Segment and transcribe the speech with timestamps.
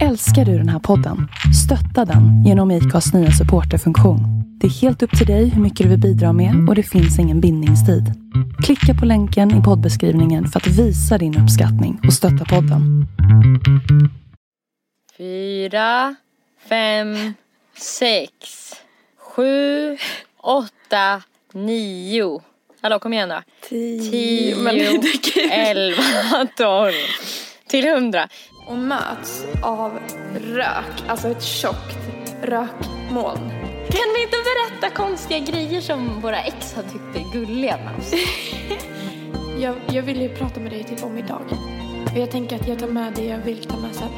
[0.00, 1.28] Älskar du den här podden?
[1.64, 4.20] Stötta den genom IKAs nya supporterfunktion.
[4.60, 7.18] Det är helt upp till dig hur mycket du vill bidra med och det finns
[7.18, 8.04] ingen bindningstid.
[8.64, 13.06] Klicka på länken i poddbeskrivningen för att visa din uppskattning och stötta podden.
[15.18, 16.14] Fyra,
[16.68, 17.34] fem,
[17.76, 18.30] sex,
[19.18, 19.96] sju,
[20.42, 21.22] åtta,
[21.52, 22.40] nio.
[22.80, 23.42] Hallå, kom igen då.
[23.68, 25.04] Tio, herregud.
[25.50, 26.92] elva, tolv.
[27.72, 28.28] Till hundra.
[28.66, 29.98] Och möts av
[30.34, 31.98] rök, alltså ett tjockt
[32.42, 33.50] rökmoln.
[33.90, 38.12] Kan vi inte berätta konstiga grejer som våra ex har tyckt är gulliga med oss?
[39.60, 41.42] Jag, jag vill ju prata med dig typ om idag.
[42.12, 44.08] Och jag tänker att jag tar med det jag vill ta med sen.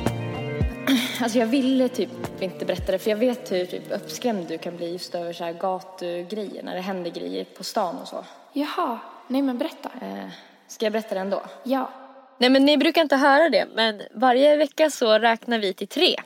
[1.22, 4.76] Alltså jag ville typ inte berätta det för jag vet hur typ uppskrämd du kan
[4.76, 8.24] bli just över så här gatugrejer när det händer grejer på stan och så.
[8.52, 9.90] Jaha, nej men berätta.
[10.02, 10.28] Eh,
[10.68, 11.42] ska jag berätta det ändå?
[11.62, 11.90] Ja.
[12.38, 16.16] Nej men ni brukar inte höra det men varje vecka så räknar vi till tre.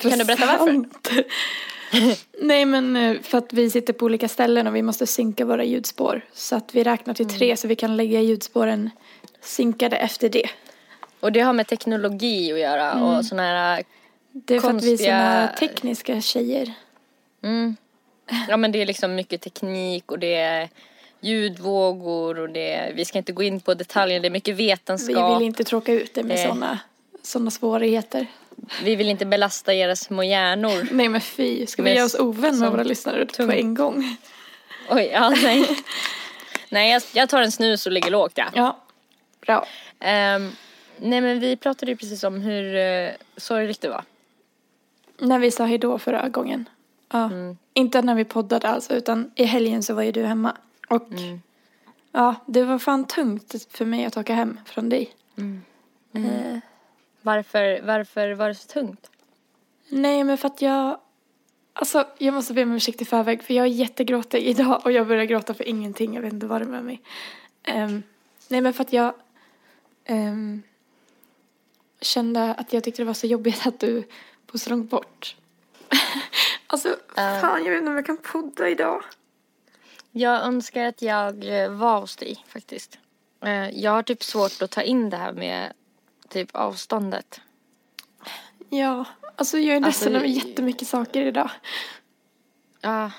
[0.00, 0.70] Kan du berätta varför?
[0.70, 1.08] Intressant.
[2.42, 5.64] nej men eh, för att vi sitter på olika ställen och vi måste synka våra
[5.64, 6.20] ljudspår.
[6.32, 7.38] Så att vi räknar till Mm.
[7.38, 8.90] tre så vi kan lägga ljudspåren
[9.40, 10.46] synkade efter det.
[11.20, 13.82] Och det har med teknologi att göra och såna här
[14.32, 16.72] Det är för att vi är Konstiga- såna tekniska tjejer.
[17.42, 17.76] Mm.
[18.48, 20.68] Ja men det är liksom mycket teknik och det är
[21.26, 24.66] ljudvågor och det är, vi ska inte gå in på detaljer, det är mycket Vi
[24.66, 25.36] vetenskap.
[25.40, 26.78] vill inte tråka ut det med Det- såna,
[27.22, 28.26] såna svårigheter.
[28.84, 30.88] Vi vill inte belasta era små hjärnor.
[30.92, 33.52] Nej men fy, ska vi göra oss ovän med våra lyssnare på tung.
[33.52, 34.16] en gång?
[34.90, 35.68] Oj, ja nej.
[36.68, 38.44] nej jag, jag tar en snus och ligger lågt ja.
[38.54, 38.76] Ja,
[39.40, 39.66] bra.
[40.00, 40.52] Ehm,
[40.96, 44.04] nej men vi pratade ju precis om hur uh, sorgligt det var.
[45.18, 46.68] När vi sa hejdå förra gången.
[47.12, 47.24] Ja.
[47.24, 47.56] Mm.
[47.74, 50.56] Inte när vi poddade alltså, utan i helgen så var ju du hemma.
[50.88, 51.40] Och Mm.
[52.12, 55.14] ja, det var fan tungt för mig att åka hem från dig.
[55.36, 55.62] Mm.
[56.12, 56.58] Eh,
[57.22, 59.10] Varför, varför var det så tungt?
[59.88, 61.00] nej, men för att jag...
[61.72, 65.06] Alltså, jag måste be om ursäkt i förväg för jag är jättegråtig idag och jag
[65.06, 66.14] börjar gråta för ingenting.
[66.14, 67.02] Jag vet inte vad det är med mig.
[67.62, 68.02] Ehm,
[68.48, 69.14] nej, men för att jag
[70.04, 70.62] ehm,
[72.00, 74.02] kände att jag tyckte det var så jobbigt att du
[74.52, 75.36] bor så långt bort.
[76.66, 79.02] alltså, fan, jag vet inte om jag kan podda idag.
[80.18, 82.98] Jag önskar att jag eh, var hos dig faktiskt.
[83.44, 85.72] Eh, Jag har typ svårt att ta in det här med
[86.28, 87.40] typ avståndet.
[88.70, 89.04] Ja,
[89.36, 91.50] alltså jag är Alltså, ledsen över vi- jättemycket saker idag.
[92.80, 93.10] Ja.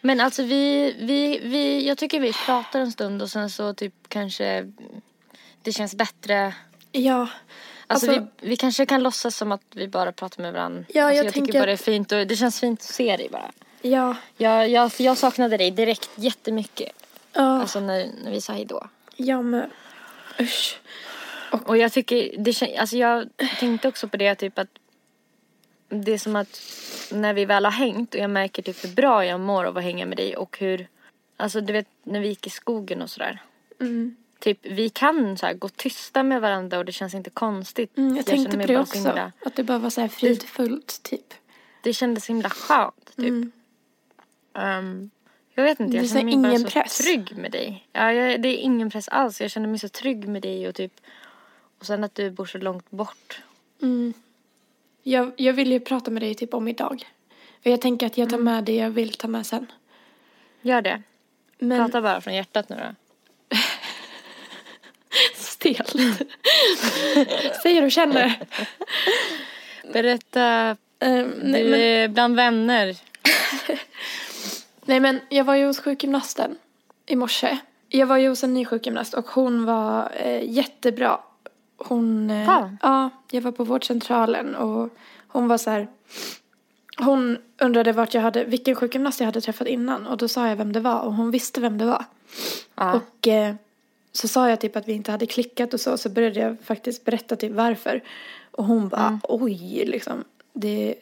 [0.00, 3.94] Men alltså vi, vi, vi, jag tycker vi pratar en stund och sen så typ
[4.08, 4.72] kanske
[5.62, 6.54] det känns bättre.
[6.92, 7.28] Ja,
[7.86, 10.84] Alltså, Alltså- vi, vi kanske kan låtsas som att vi bara pratar med varandra.
[10.88, 12.86] Ja, alltså, jag jag tycker bara det är att- fint och det känns fint att
[12.86, 13.50] se dig bara.
[13.82, 16.92] Ja, Jag, jag, jag saknade dig direkt jättemycket.
[17.32, 18.88] ja, Alltså när, när vi sa hejdå.
[19.16, 19.70] ja men
[20.40, 20.78] usch.
[21.66, 23.28] Och jag tycker, det alltså jag
[23.60, 24.68] tänkte också på det typ att
[25.88, 26.60] det är som att
[27.12, 29.82] när vi väl har hängt och jag märker typ hur bra jag mår av att
[29.84, 30.88] hänga med dig och hur,
[31.36, 33.42] alltså du vet när vi gick i skogen och sådär.
[33.80, 34.16] Mm.
[34.38, 37.96] Typ vi kan så här gå tysta med varandra och det känns inte konstigt.
[37.98, 38.92] Mm, jag tänkte känner på det också.
[39.02, 41.34] så himla- Att det bara var så här fridfullt typ.
[41.82, 43.18] det kändes himla skönt typ.
[43.28, 43.52] Mm.
[44.54, 45.10] Ehm,
[45.54, 46.98] jag vet inte, Det är jag så känner mig bara ingen så press.
[46.98, 47.88] trygg med dig.
[47.92, 49.40] Ja, jag, det är ingen press alls.
[49.40, 50.92] Jag känner mig så trygg med dig och typ
[51.78, 53.40] och sen att du bor så långt bort.
[53.82, 54.14] Mm.
[55.02, 57.04] Jag, jag vill ju prata med dig typ om idag.
[57.60, 59.66] Och jag tänker att jag tar med det jag vill ta med sen.
[60.62, 61.02] Gör det.
[61.58, 63.56] Men Prata bara från hjärtat nu då.
[65.34, 65.92] stelt.
[67.62, 68.46] Säg hur du känner.
[69.92, 72.96] Berätta, Eh, nej, du men, är bland vänner.
[74.90, 76.58] nej men jag var ju hos sjukgymnasten
[77.06, 77.58] i morse.
[77.88, 81.20] Jag var ju hos en ny sjukgymnast och hon var eh, jättebra.
[81.76, 82.70] Hon, eh, Ja.
[82.82, 84.88] ja, jag var på vårdcentralen och
[85.28, 85.88] hon var så här.
[86.98, 90.56] Hon undrade vart jag hade, vilken sjukgymnast jag hade träffat innan och då sa jag
[90.56, 92.04] vem det var och hon visste vem det var.
[92.74, 92.92] Ja.
[92.94, 93.54] Och eh,
[94.12, 97.04] så sa jag typ att vi inte hade klickat och så, så började jag faktiskt
[97.04, 98.02] berätta typ varför.
[98.50, 100.94] Och hon bara, oj, liksom, det,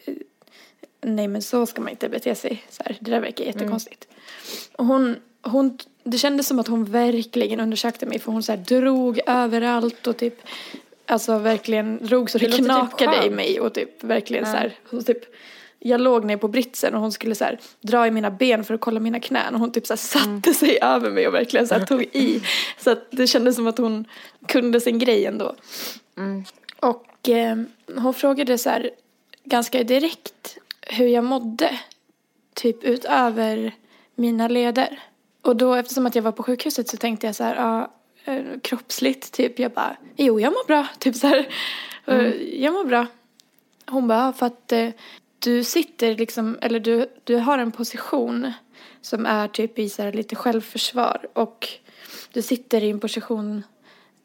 [1.00, 2.64] nej men så ska man inte bete sig.
[2.70, 4.08] Så här, det där verkar jättekonstigt.
[4.76, 8.58] Och hon, hon, det kändes som att hon verkligen undersökte mig för hon så här
[8.58, 10.34] drog överallt och typ,
[11.06, 13.34] alltså verkligen drog så det, Det typ knakade i skönt.
[13.34, 15.24] mig och typ verkligen så här, hon typ
[15.80, 18.74] jag låg ner på britsen och hon skulle så här, dra i mina ben för
[18.74, 21.68] att kolla mina knän och hon typ så här, satte sig över mig och verkligen
[21.68, 22.42] så här, tog i.
[22.78, 24.04] Så att det kändes som att hon
[24.46, 25.54] kunde sin grej ändå.
[26.16, 26.44] Mm.
[26.80, 27.56] Och eh,
[27.96, 28.90] hon frågade så här
[29.44, 30.58] ganska direkt
[30.88, 31.78] hur jag mådde.
[32.54, 33.74] Typ utöver
[34.14, 35.00] mina leder.
[35.42, 37.94] Och då eftersom att jag var på sjukhuset så tänkte jag så här, ja,
[38.24, 39.58] eh, kroppsligt typ.
[39.58, 40.86] Jag bara, jo jag mår bra.
[40.98, 41.48] Typ så här.
[42.04, 42.14] Och
[42.52, 43.06] Jag mår bra.
[43.86, 44.88] Hon bara, "Ja, för att eh,
[45.38, 48.52] du sitter liksom, eller du, du har en position
[49.00, 51.68] som är typ i så här lite självförsvar och
[52.32, 53.62] du sitter i en position,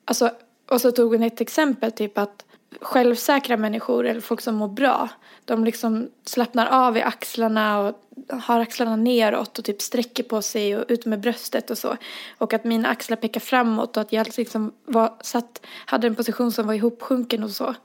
[0.06, 0.32] alltså,
[0.70, 2.46] och så tog hon ett exempel typ att
[2.82, 5.10] självsäkra människor eller folk som mår bra,
[5.46, 10.78] de liksom slappnar av i axlarna och har axlarna neråt och typ sträcker på sig
[10.78, 11.98] och ut med bröstet och så.
[12.38, 16.52] Och att mina axlar pekar framåt och att jag liksom var, satt, hade en position
[16.52, 17.76] som var ihopsjunken och så.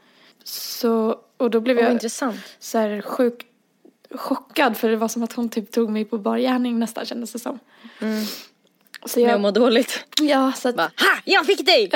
[0.45, 2.41] Så, och då blev Vad jag intressant.
[2.59, 3.47] så här sjukt
[4.15, 7.33] chockad för det var som att hon typ tog mig på bar gärning nästan kändes
[7.33, 7.59] det som.
[8.01, 8.25] Mm.
[9.09, 10.05] Så jag jag, mår dåligt.
[10.21, 11.21] ja så att, Bara, ha!
[11.25, 11.91] Jag fick dig!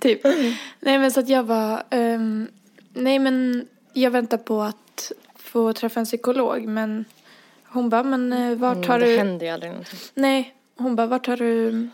[0.00, 0.24] typ.
[0.80, 2.48] Nej men så att jag var, ehm,
[2.92, 7.04] nej men jag väntar på att få träffa en psykolog men
[7.64, 9.98] hon bara, men eh, vart har Mm, det du, händer ju aldrig någonting.
[10.14, 11.88] nej, hon bara, vart har du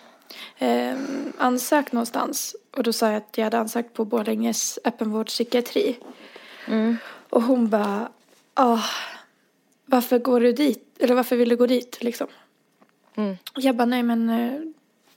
[0.58, 2.56] ehm, ansökt någonstans?
[2.76, 5.96] Och då sa jag att jag hade ansökt på Borlänges öppenvårdspsykiatri.
[6.66, 6.96] Mm.
[7.30, 8.08] Och hon bara,
[8.54, 8.78] ah,
[9.86, 10.96] varför går du dit?
[11.00, 12.26] Eller varför vill du gå dit liksom?
[13.18, 13.36] Mm.
[13.56, 14.60] Jag bara, nej men eh,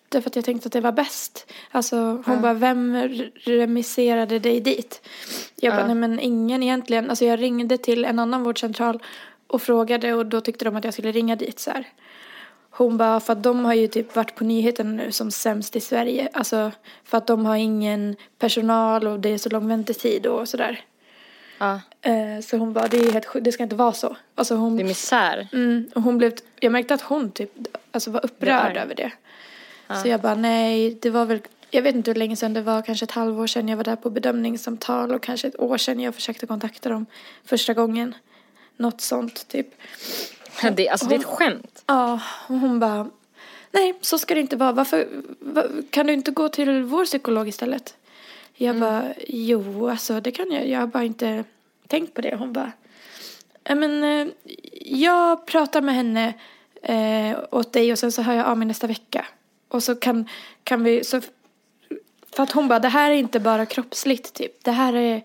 [0.10, 1.52] det är för att jag tänkte att det var bäst.
[1.72, 2.96] Alltså hon bara, vem
[3.36, 5.02] remisserade dig dit?
[5.56, 5.88] Jag bara, Ja.
[5.88, 7.10] nej men ingen egentligen.
[7.10, 9.00] Alltså jag ringde till en annan vårdcentral
[9.48, 11.88] och frågade och då tyckte de att jag skulle ringa dit så här.
[12.70, 15.80] Hon bara, för att de har ju typ varit på nyheterna nu som sämst i
[15.80, 16.30] Sverige.
[16.34, 16.72] Alltså
[17.04, 20.80] för att de har ingen personal och det är så lång väntetid och sådär.
[21.62, 24.18] Ja, Eh, så hon bara, det är helt det ska inte vara så.
[24.36, 25.48] Alltså hon, det är misär.
[25.54, 27.52] mm, och hon blev, jag märkte att hon typ,
[27.92, 28.78] alltså var upprörd arg.
[28.78, 29.12] över det.
[29.88, 29.96] Ja.
[29.96, 32.82] Så jag bara, nej, det var väl, jag vet inte hur länge sedan det var,
[32.82, 36.16] kanske ett halvår sedan jag var där på bedömningssamtal och kanske ett år sedan jag
[36.16, 37.06] försökte kontakta dem
[37.46, 38.16] första gången.
[38.78, 39.68] Något sånt typ.
[40.76, 41.84] Det, alltså det är ett skämt.
[41.86, 43.10] Ja, och hon bara,
[43.72, 44.72] nej, så ska det inte vara.
[44.72, 45.08] Varför,
[45.40, 47.96] va, kan du inte gå till vår psykolog istället?
[48.54, 50.68] Jag bara, jo, alltså det kan jag.
[50.68, 51.44] Jag har bara inte
[51.88, 52.36] tänkt på det.
[52.36, 52.72] Hon bara,
[53.64, 54.34] "Ja, men eh,
[54.86, 56.34] jag pratar med henne
[56.82, 59.26] eh, åt dig och sen så hör jag av mig nästa vecka.
[59.68, 60.30] Och så kan,
[60.64, 61.22] kan vi, så,
[62.32, 64.64] för att hon bara, det här är inte bara kroppsligt typ.
[64.64, 65.22] Det här är,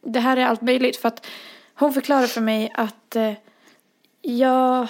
[0.00, 0.96] det här är allt möjligt.
[0.96, 1.26] För att
[1.74, 3.32] hon förklarar för mig att eh,
[4.22, 4.86] jag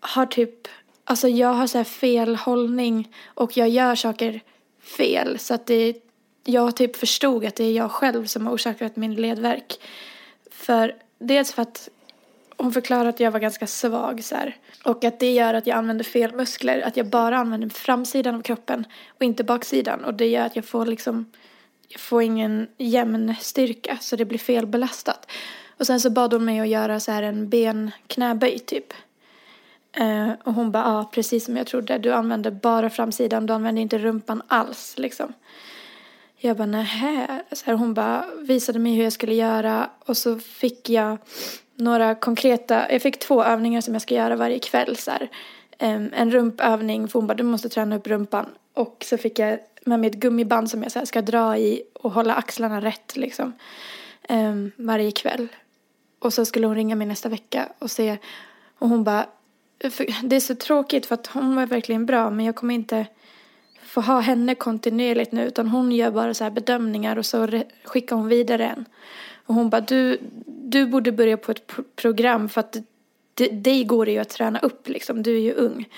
[0.00, 0.68] har typ,
[1.04, 4.40] alltså jag har så här fel hållning och jag gör saker
[4.80, 5.38] fel.
[5.38, 5.94] Så att det,
[6.48, 9.74] jag typ förstod att det är jag själv som har orsakat min ledvärk.
[10.50, 11.88] För dels för att
[12.56, 14.56] hon förklarade att jag var ganska svag så här.
[14.84, 16.80] Och att det gör att jag använder fel muskler.
[16.80, 20.04] Att jag bara använder framsidan av kroppen och inte baksidan.
[20.04, 21.26] Och det gör att jag får liksom,
[21.88, 25.30] jag får ingen jämn styrka så det blir felbelastat.
[25.78, 28.92] Och sen så bad hon mig att göra så här en benknäböj typ.
[29.92, 31.98] Eh, och hon bara, ja precis som jag trodde.
[31.98, 35.32] Du använder bara framsidan, du använder inte rumpan alls liksom.
[36.38, 37.42] Jag bara, nähä.
[37.52, 41.18] Så här, hon bara visade mig hur jag skulle göra och så fick jag
[41.74, 45.28] några konkreta, jag fick två övningar som jag ska göra varje kväll så här.
[45.78, 48.46] En rumpövning, för hon bara, du måste träna upp rumpan.
[48.74, 51.82] Och så fick jag med mig ett gummiband som jag så här, ska dra i
[51.92, 53.52] och hålla axlarna rätt liksom.
[54.76, 55.48] varje kväll.
[56.18, 58.18] Och så skulle hon ringa mig nästa vecka och se.
[58.78, 59.26] Och hon bara,
[60.22, 63.06] det är så tråkigt för att hon var verkligen bra men jag kommer inte
[63.96, 67.48] få ha henne kontinuerligt nu utan hon gör bara så här bedömningar och så
[67.84, 68.84] skickar hon vidare en.
[69.46, 72.76] Och hon bara, du, du borde börja på ett pro- program för att
[73.50, 75.88] dig går det ju att träna upp liksom, du är ju ung.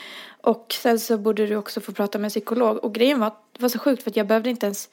[0.41, 2.85] Och sen så borde du också få prata med en psykolog.
[2.85, 4.89] Och grejen var, det var så sjukt för att jag behövde inte ens,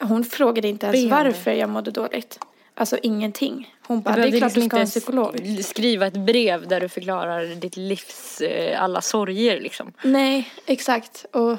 [0.00, 1.24] hon frågade inte ens Be om det.
[1.24, 2.38] varför jag mådde dåligt.
[2.74, 3.74] Alltså ingenting.
[3.86, 5.64] Hon bara, det är klart du liksom ska ha en psykolog.
[5.64, 9.92] skriva ett brev där du förklarar ditt livs eh, alla sorger liksom.
[10.02, 11.26] Nej, exakt.
[11.32, 11.56] Och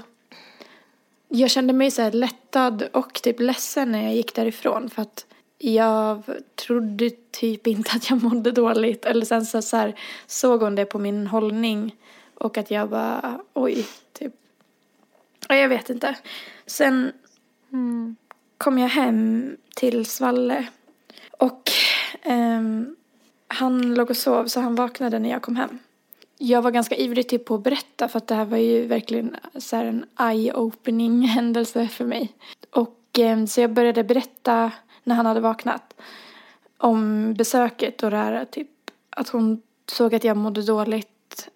[1.35, 5.25] jag kände mig så här lättad och typ ledsen när jag gick därifrån för att
[5.57, 6.23] jag
[6.55, 9.05] trodde typ inte att jag mådde dåligt.
[9.05, 11.95] Eller sen så, så här, såg hon det på min hållning
[12.33, 14.33] och att jag bara oj, typ.
[15.47, 16.15] Ja, jag vet inte.
[16.65, 17.11] Sen
[18.57, 20.67] kom jag hem till Svalle
[21.31, 21.71] och
[22.21, 22.95] ehm,
[23.47, 25.79] han låg och sov så han vaknade när jag kom hem.
[26.37, 29.35] Jag var ganska ivrig typ på att berätta för att det här var ju verkligen
[29.55, 32.33] så här en eye-opening händelse för mig.
[32.69, 34.71] Och eh, så jag började berätta
[35.03, 35.93] när han hade vaknat
[36.77, 38.69] om besöket och det här typ
[39.09, 39.61] att hon
[39.91, 41.49] såg att jag mådde dåligt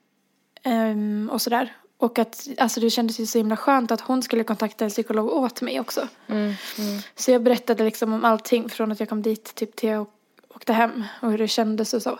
[0.64, 1.74] ehm, och sådär.
[1.98, 5.34] Och att alltså det kändes ju så himla skönt att hon skulle kontakta en psykolog
[5.34, 6.08] åt mig också.
[6.28, 7.00] Mm, mm.
[7.16, 10.08] Så jag berättade liksom om allting från att jag kom dit typ till jag
[10.50, 12.20] åkte hem och hur det kändes och så.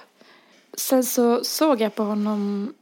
[0.80, 2.74] Sen så såg jag på honom,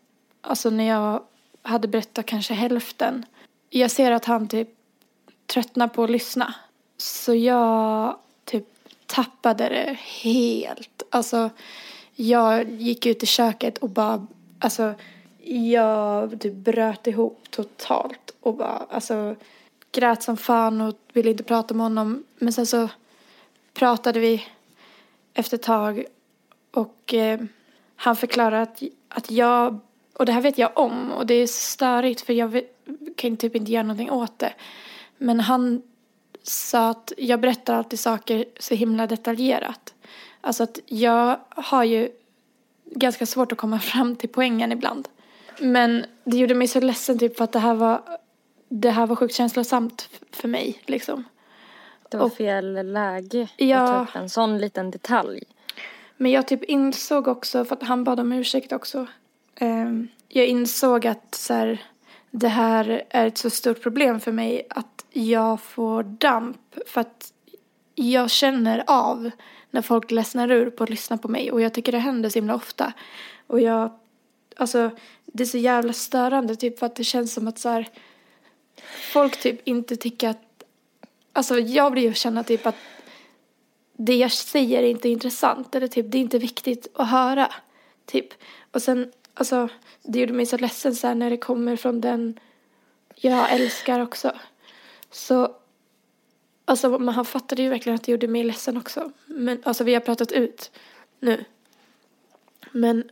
[0.41, 1.23] alltså när jag
[1.61, 3.25] hade berättat kanske hälften.
[3.69, 4.69] Jag ser att han typ
[5.45, 6.53] tröttnar på att lyssna.
[6.97, 8.65] Så jag typ
[9.05, 11.03] tappade det helt.
[11.09, 11.49] Alltså,
[12.15, 14.27] jag gick ut i köket och bara,
[14.59, 14.93] alltså,
[15.43, 19.35] jag typ bröt ihop totalt och bara, alltså,
[19.91, 22.23] grät som fan och ville inte prata med honom.
[22.39, 22.89] Men sen så
[23.73, 24.43] pratade vi
[25.33, 26.05] efter ett tag
[26.71, 27.39] och eh,
[27.99, 29.79] han förklarade att, att jag,
[30.13, 32.77] och det här vet jag om och det är störigt för jag vet,
[33.15, 34.53] kan typ inte göra någonting åt det.
[35.17, 35.81] Men han
[36.43, 39.93] sa att jag berättar alltid saker så himla detaljerat.
[40.41, 42.09] Alltså att jag har ju
[42.85, 45.07] ganska svårt att komma fram till poängen ibland.
[45.59, 48.01] Men det gjorde mig så ledsen typ för att det här var,
[48.69, 51.23] det här var sjukt känslosamt för mig liksom.
[52.09, 53.81] Det var Och- fel läge Ja.
[53.81, 55.43] att ta upp en sån liten detalj.
[56.17, 59.07] Men jag typ insåg också, för att han bad om ursäkt också.
[59.55, 61.86] ehm, jag insåg att så här,
[62.31, 66.57] det här är ett så stort problem för mig att jag får damp.
[66.88, 67.33] För att
[67.95, 69.31] jag känner av
[69.71, 71.51] när folk ledsnar ur på att lyssna på mig.
[71.51, 72.93] Och jag tycker det händer så himla ofta.
[73.47, 73.91] Och jag,
[74.55, 74.91] alltså
[75.25, 77.89] det är så jävla störande typ för att det känns som att så här,
[79.13, 80.63] folk typ inte tycker att,
[81.33, 82.75] alltså jag blir ju känna typ att
[83.97, 87.53] det jag säger är inte intressant eller typ det är inte viktigt att höra.
[88.05, 88.33] Typ.
[88.71, 89.69] Och sen, alltså
[90.03, 92.39] det gjorde mig så ledsen så här när det kommer från den
[93.15, 94.31] jag älskar också.
[95.11, 95.55] Så,
[96.65, 99.11] alltså man, han fattade ju verkligen att det gjorde mig ledsen också.
[99.25, 100.71] Men alltså vi har pratat ut
[101.19, 101.45] nu.
[102.71, 103.09] Men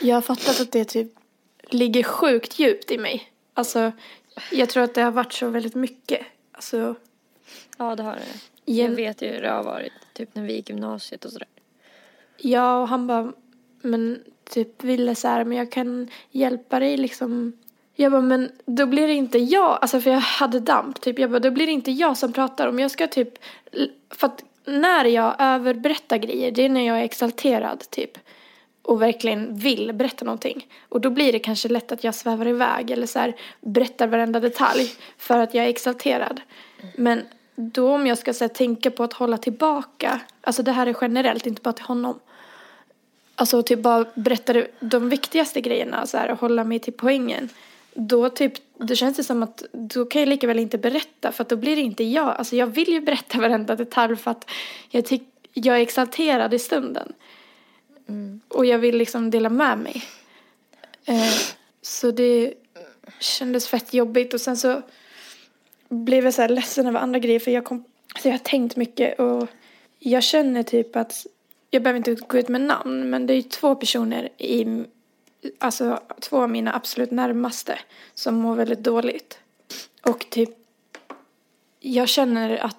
[0.00, 1.12] jag har fattat att det typ
[1.68, 3.32] ligger sjukt djupt i mig.
[3.54, 3.92] Alltså
[4.50, 6.26] jag tror att det har varit så väldigt mycket.
[6.52, 6.94] Alltså
[7.78, 8.51] Ja, det har det.
[8.64, 9.92] Jag vet ju hur det har varit.
[10.12, 11.48] Typ när vi gick gymnasiet och sådär.
[12.36, 13.32] Ja, och han bara,
[13.82, 17.52] men typ ville så här, men jag kan hjälpa dig liksom.
[17.94, 21.18] Jag bara, men då blir det inte jag, alltså för jag hade damp, typ.
[21.18, 22.68] Jag bara, då blir det inte jag som pratar.
[22.68, 23.38] Om jag ska typ,
[24.10, 28.18] för att när jag överberättar grejer, det är när jag är exalterad, typ.
[28.82, 30.66] Och verkligen vill berätta någonting.
[30.88, 34.40] Och då blir det kanske lätt att jag svävar iväg eller så här, berättar varenda
[34.40, 36.40] detalj för att jag är exalterad.
[36.96, 37.22] Men
[37.54, 41.46] då om jag ska här, tänka på att hålla tillbaka, alltså det här är generellt,
[41.46, 42.20] inte bara till honom.
[43.34, 47.48] Alltså typ bara berätta de viktigaste grejerna så här, och hålla mig till poängen.
[47.94, 51.42] Då typ, det känns det som att då kan jag lika väl inte berätta för
[51.42, 52.28] att då blir det inte jag.
[52.28, 54.50] Alltså jag vill ju berätta varenda detalj för att
[54.90, 57.12] jag, tyck, jag är exalterad i stunden.
[58.48, 60.04] Och jag vill liksom dela med mig.
[61.04, 61.32] Eh,
[61.82, 62.54] så det
[63.18, 64.82] kändes fett jobbigt och sen så
[65.92, 67.84] blev jag så här ledsen över andra grejer för jag kom,
[68.22, 69.48] så jag har tänkt mycket och
[69.98, 71.26] jag känner typ att,
[71.70, 74.84] jag behöver inte gå ut med namn men det är ju två personer i,
[75.58, 77.78] alltså två av mina absolut närmaste
[78.14, 79.38] som mår väldigt dåligt.
[80.02, 80.50] Och typ,
[81.80, 82.76] jag känner att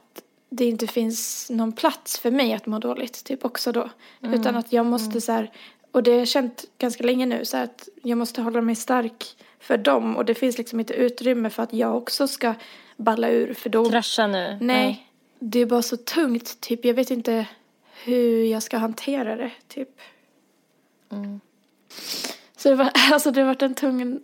[0.49, 3.89] det inte finns någon plats för mig att må dåligt, typ också då.
[4.21, 5.51] Utan att jag måste så här,
[5.91, 8.75] och det har jag känt ganska länge nu, så här att jag måste hålla mig
[8.75, 9.25] stark
[9.59, 10.17] för dem.
[10.17, 12.53] Och det finns liksom inte utrymme för att jag också ska
[13.03, 13.89] balla ur, för då...
[13.89, 14.57] Krascha nu.
[14.61, 15.07] Nej,
[15.39, 16.85] det är bara så tungt, typ.
[16.85, 17.47] Jag vet inte
[18.03, 19.89] hur jag ska hantera det, typ.
[21.11, 21.39] Mm.
[22.57, 24.19] Så det, var, alltså, det har varit en tung,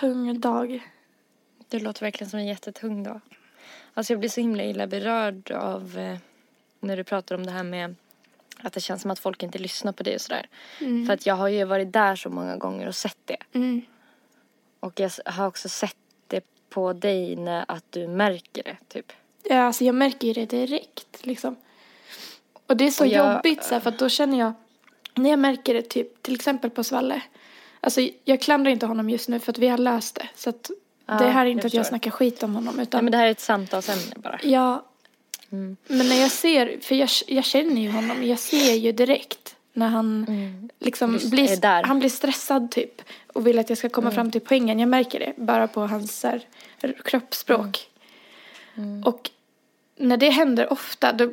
[0.00, 0.90] tung dag.
[1.68, 3.20] Det låter verkligen som en jättetung dag.
[3.94, 6.16] Alltså jag blir så himla illa berörd av eh,
[6.80, 7.94] när du pratar om det här med
[8.62, 10.48] att det känns som att folk inte lyssnar på dig och sådär.
[10.78, 13.36] För att jag har ju varit där så många gånger och sett det.
[13.52, 13.82] Mm.
[14.80, 15.96] Och jag har också sett
[16.74, 19.12] på dig när att du märker det, typ.
[19.42, 21.56] Ja, alltså jag märker ju det direkt liksom.
[22.66, 24.52] Och det är så jag- jobbigt så här, för att då känner jag,
[25.14, 27.20] när jag märker det typ, till exempel på Svalle.
[27.80, 30.28] Alltså jag klandrar inte honom just nu för att vi har löst det.
[30.36, 30.70] Så att
[31.06, 33.12] Ja, det här är jag inte att jag snackar skit om honom Nej utan men
[33.12, 34.40] det här är ett samtalsämne bara.
[34.42, 34.84] Ja,
[35.52, 35.76] Mm.
[35.86, 39.88] men när jag ser, för jag, jag känner ju honom, jag ser ju direkt när
[39.88, 40.26] han
[40.78, 41.82] liksom Just- blir, är där.
[41.82, 43.02] han blir stressad typ
[43.32, 44.78] och vill att jag ska komma fram till poängen.
[44.78, 46.46] Jag märker det bara på hans här,
[47.04, 47.88] kroppsspråk.
[49.04, 49.30] Och
[49.96, 51.32] när det händer ofta då,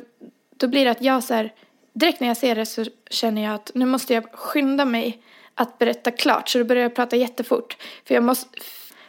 [0.56, 1.52] då blir det att jag så här,
[1.92, 5.22] direkt när jag ser det så känner jag att nu måste jag skynda mig
[5.54, 7.76] att berätta klart så då börjar jag prata jättefort.
[8.04, 8.58] För jag måste,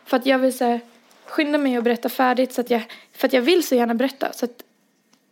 [0.06, 0.82] för att jag vill så här,
[1.26, 4.34] skynda mig och berätta färdigt så att jag, för att jag vill så gärna berätta.
[4.34, 4.64] Så att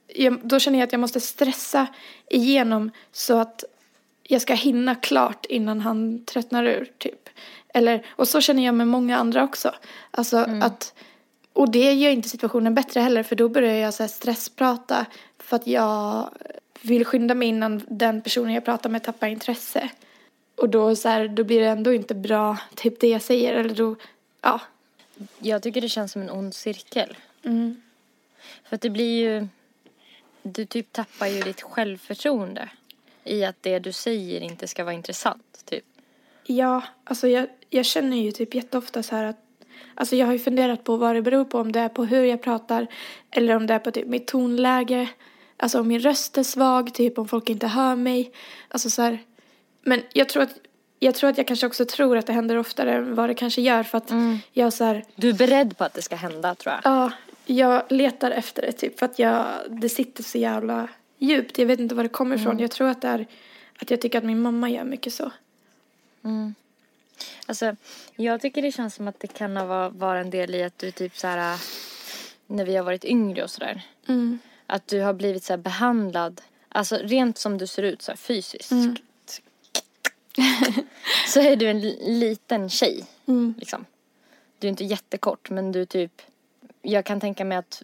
[0.07, 1.87] jag, då känner jag att jag måste stressa
[2.29, 3.63] igenom så att
[4.23, 7.29] jag ska hinna klart innan han tröttnar ur typ.
[7.73, 9.75] Eller, och så känner jag med många andra också.
[10.11, 10.93] Alltså att,
[11.53, 15.05] och det gör inte situationen bättre heller för då börjar jag så stressprata
[15.39, 16.29] för att jag
[16.81, 19.89] vill skynda mig innan den personen jag pratar med tappar intresse.
[20.55, 23.53] Och då, så här, då blir det ändå inte bra, typ det jag säger.
[23.53, 23.95] Eller då,
[24.41, 24.61] ja.
[25.39, 27.17] Jag tycker det känns som en ond cirkel.
[27.43, 27.81] Mm.
[28.63, 29.47] För att det blir ju...
[30.43, 32.69] du typ tappar ju ditt självförtroende
[33.23, 35.83] i att det du säger inte ska vara intressant, typ.
[36.43, 39.37] Ja, alltså jag, jag känner ju typ jätteofta så här att
[39.95, 42.23] Alltså jag har ju funderat på vad det beror på, om det är på hur
[42.23, 42.87] jag pratar
[43.31, 45.09] eller om det är på typ mitt tonläge.
[45.57, 48.31] Alltså om min röst är svag, typ om folk inte hör mig.
[48.67, 49.19] Alltså så här.
[49.83, 50.57] Men jag tror att
[50.99, 53.61] jag tror att jag kanske också tror att det händer oftare än vad det kanske
[53.61, 54.11] gör för att
[54.53, 56.81] jag så här, Du är beredd på att det ska hända, tror jag.
[56.83, 57.11] ja,
[57.45, 60.87] jag letar efter det typ för att jag, det sitter så jävla
[61.21, 61.57] djupt.
[61.57, 62.59] Jag vet inte var det kommer ifrån.
[62.59, 63.27] Jag tror att det är
[63.79, 65.31] att jag tycker att min mamma gör mycket så.
[67.45, 67.75] Alltså,
[68.15, 70.77] jag tycker det känns som att det kan ha va- vara en del i att
[70.77, 71.59] du typ så här, äh,
[72.47, 73.81] när vi har varit yngre och sådär.
[74.67, 78.17] Att du har blivit så här behandlad, alltså rent som du ser ut så här
[78.17, 78.69] fysiskt.
[81.27, 83.05] så är du en li- liten tjej,
[83.57, 83.85] liksom.
[84.59, 86.21] Du är inte jättekort, men du typ,
[86.81, 87.83] jag kan tänka mig att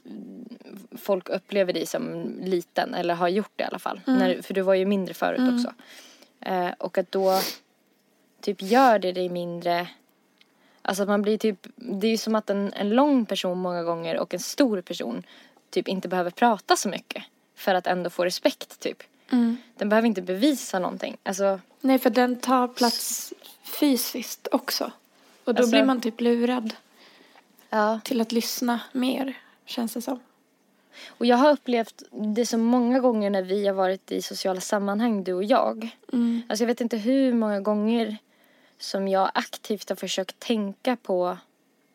[0.98, 4.02] folk upplever dig som liten, eller har gjort det i alla fall.
[4.06, 5.74] När, för du var ju mindre förut också.
[6.40, 7.40] Eh, och att då
[8.42, 9.88] typ gör det dig mindre
[10.82, 13.84] Alltså att man blir typ, det är ju som att en, en lång person många
[13.84, 15.24] gånger och en stor person
[15.70, 17.24] typ inte behöver prata så mycket
[17.56, 19.04] för att ändå få respekt typ.
[19.76, 21.18] Den behöver inte bevisa någonting.
[21.24, 24.92] Alltså, Nej, för den tar plats fysiskt också.
[25.44, 26.74] Och då Alltså- blir man typ lurad
[27.70, 28.00] ja.
[28.04, 30.20] till att lyssna mer, känns det som.
[31.08, 35.24] Och jag har upplevt det så många gånger när vi har varit i sociala sammanhang,
[35.24, 35.90] du och jag.
[36.50, 38.18] Alltså jag vet inte hur många gånger
[38.80, 41.38] som jag aktivt har försökt tänka på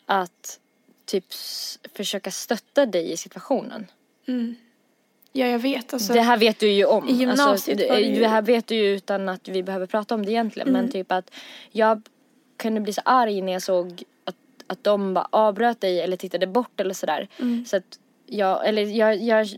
[0.07, 0.59] att
[1.05, 1.25] typ
[1.95, 3.87] försöka stötta dig i situationen.
[5.33, 5.93] Ja, jag vet.
[5.93, 7.09] Alltså, Det här vet du ju om.
[7.09, 10.15] I gymnasiet alltså, det, ju- det här vet du ju utan att vi behöver prata
[10.15, 10.73] om det egentligen.
[10.73, 11.31] Men typ att
[11.71, 12.03] jag
[12.57, 16.47] kunde bli så arg när jag såg att, att de bara avbröt dig eller tittade
[16.47, 17.29] bort eller sådär.
[17.67, 17.99] Så att
[18.33, 19.49] jag, eller jag, jag,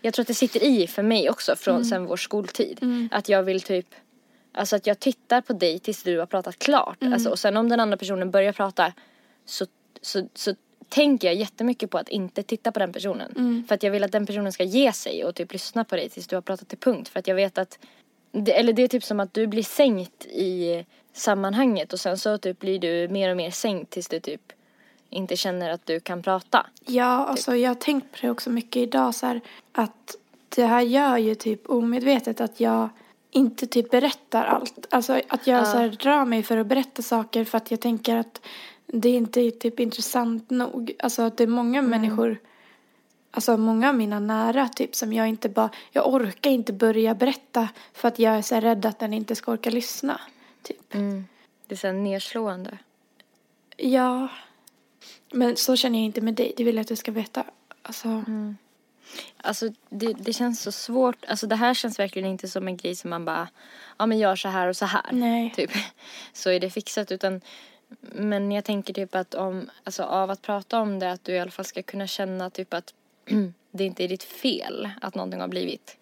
[0.00, 3.08] jag tror att det sitter i för mig också från sen vår skoltid.
[3.10, 3.86] Att jag vill typ
[4.52, 6.98] Alltså att jag tittar på dig tills du har pratat klart.
[7.12, 8.92] Alltså, och sen om den andra personen börjar prata
[9.44, 9.66] så,
[10.02, 10.54] så, så
[10.88, 13.64] tänker jag jättemycket på att inte titta på den personen.
[13.68, 16.08] För att jag vill att den personen ska ge sig och typ lyssna på dig
[16.08, 17.08] tills du har pratat till punkt.
[17.08, 17.78] För att jag vet att,
[18.32, 22.38] det, eller det är typ som att du blir sänkt i sammanhanget och sen så
[22.38, 24.52] typ blir du mer och mer sänkt tills du typ
[25.10, 26.66] inte känner att du kan prata.
[26.86, 29.40] Ja, alltså jag har tänkt på det också mycket idag så här
[29.72, 30.16] att
[30.48, 32.88] det här gör ju typ omedvetet att jag
[33.30, 34.86] inte typ berättar allt.
[34.90, 38.16] Alltså att jag så här drar mig för att berätta saker för att jag tänker
[38.16, 38.40] att
[38.86, 40.92] det inte är typ intressant nog.
[40.98, 42.38] Alltså att det är många människor,
[43.30, 47.68] alltså många av mina nära typ som jag inte bara, jag orkar inte börja berätta
[47.92, 50.20] för att jag är så här rädd att den inte ska orka lyssna.
[50.62, 50.92] Typ.
[51.66, 52.78] Det är så nedslående.
[53.76, 54.28] Ja,
[55.30, 56.52] men så känner jag inte med dig.
[56.56, 57.44] Det vill jag att du ska veta.
[57.82, 58.24] Alltså,
[59.36, 61.24] Alltså det, det känns så svårt.
[61.28, 63.48] Alltså det här känns verkligen inte som en grej som man bara,
[63.98, 65.12] ja men gör så här och så här.
[65.12, 65.52] Nej.
[65.56, 65.70] Typ.
[66.32, 67.40] Så är det fixat utan,
[68.00, 71.38] men jag tänker typ att om, alltså av att prata om det att du i
[71.38, 72.94] alla fall ska kunna känna typ att
[73.70, 75.96] det inte är ditt fel att någonting har blivit.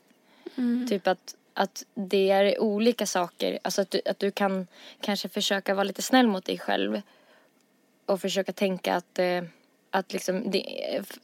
[0.88, 4.66] Typ att, att det är olika saker, alltså att du, att du kan
[5.00, 7.02] kanske försöka vara lite snäll mot dig själv
[8.06, 9.42] och försöka tänka att, eh,
[9.90, 10.64] att liksom det,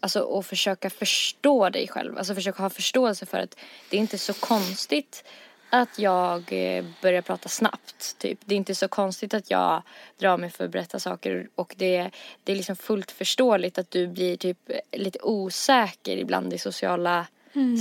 [0.00, 2.18] alltså och försöka förstå dig själv.
[2.18, 3.56] Alltså försöka ha förståelse för att
[3.90, 5.24] det är inte så konstigt
[5.70, 8.18] att jag eh, börjar prata snabbt.
[8.18, 8.38] Typ.
[8.44, 9.82] Det är inte så konstigt att jag
[10.18, 12.10] drar mig för att berätta saker och det,
[12.44, 14.58] det är liksom fullt förståeligt att du blir typ
[14.92, 17.26] lite osäker ibland i sociala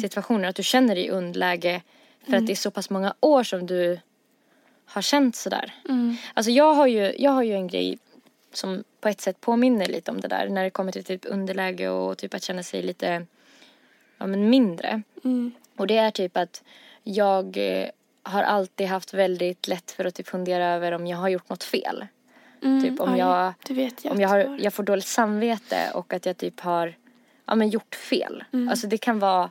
[0.01, 0.49] situationer.
[0.49, 1.81] Att du känner dig i underläge
[2.25, 3.99] för att det är så pass många år som du
[4.85, 5.73] har känt sådär.
[6.33, 7.97] Alltså jag har, ju, jag har ju en grej
[8.53, 11.89] som på ett sätt påminner lite om det där när det kommer till typ underläge
[11.89, 13.25] och typ att känna sig lite
[14.17, 15.01] ja, men mindre.
[15.77, 16.63] Och det är typ att
[17.03, 17.89] jag eh,
[18.23, 21.63] har alltid haft väldigt lätt för att typ fundera över om jag har gjort något
[21.63, 22.07] fel.
[22.81, 26.37] typ om oj, jag, jag om jag, har, jag får dåligt samvete och att jag
[26.37, 26.95] typ har
[27.45, 28.43] ja, men gjort fel.
[28.69, 29.49] Alltså det kan vara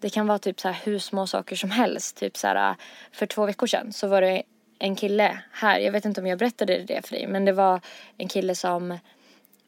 [0.00, 2.16] det kan vara typ så här hur små saker som helst.
[2.16, 2.76] Typ så här,
[3.12, 4.42] för två veckor sedan så var det
[4.82, 7.80] en kille här, jag vet inte om jag berättade det för dig, men det var
[8.16, 8.98] en kille som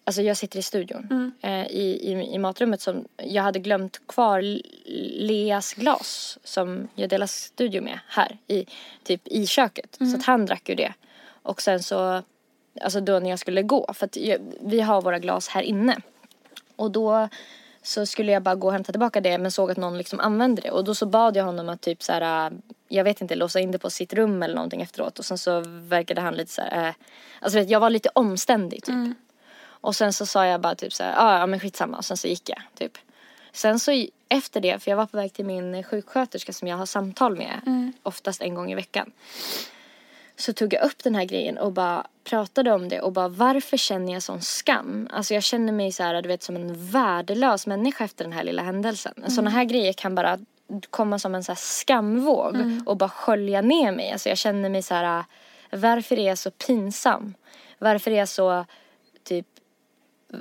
[0.05, 4.43] Alltså jag sitter i studion eh, i, i, i matrummet som jag hade glömt kvar
[5.21, 8.67] Leas glas som jag delar studio med här i,
[9.03, 9.99] typ i köket.
[9.99, 10.93] Så att han drack ju det.
[11.25, 12.23] Och sen så,
[12.81, 15.97] alltså då när jag skulle gå, för att jag, vi har våra glas här inne.
[16.77, 17.29] Och då
[17.83, 20.63] så skulle jag bara gå och hämta tillbaka det men såg att någon liksom använde
[20.63, 20.71] det.
[20.71, 22.53] Och då så bad jag honom att typ så här, äh,
[22.89, 25.19] jag vet inte, låsa in det på sitt rum eller någonting efteråt.
[25.19, 26.95] Och sen så verkade han lite så här, äh,
[27.41, 28.95] alltså vet, jag var lite omständig typ.
[29.65, 32.17] Och sen så sa jag bara typ så här, "Ah, ja men skitsamma och sen
[32.17, 32.99] så gick jag typ.
[33.53, 36.87] Sen så efter det, för jag var på väg till min sjuksköterska som jag har
[36.87, 37.61] samtal med
[38.03, 39.13] oftast en gång i veckan.
[40.37, 43.77] Så tog jag upp den här grejen och bara pratade om det och bara varför
[43.77, 45.09] känner jag sån skam?
[45.13, 48.45] Alltså jag känner mig så här, du vet som en värdelös människa efter den här
[48.45, 49.13] lilla händelsen.
[49.17, 49.31] Mm.
[49.31, 50.39] Sådana här grejer kan bara
[50.91, 54.13] komma som en så här skamvåg och bara skölja ner mig.
[54.13, 55.25] Alltså jag känner mig så här,
[55.71, 57.35] varför är jag så pinsam?
[57.79, 58.67] Varför är jag så
[59.25, 59.47] typ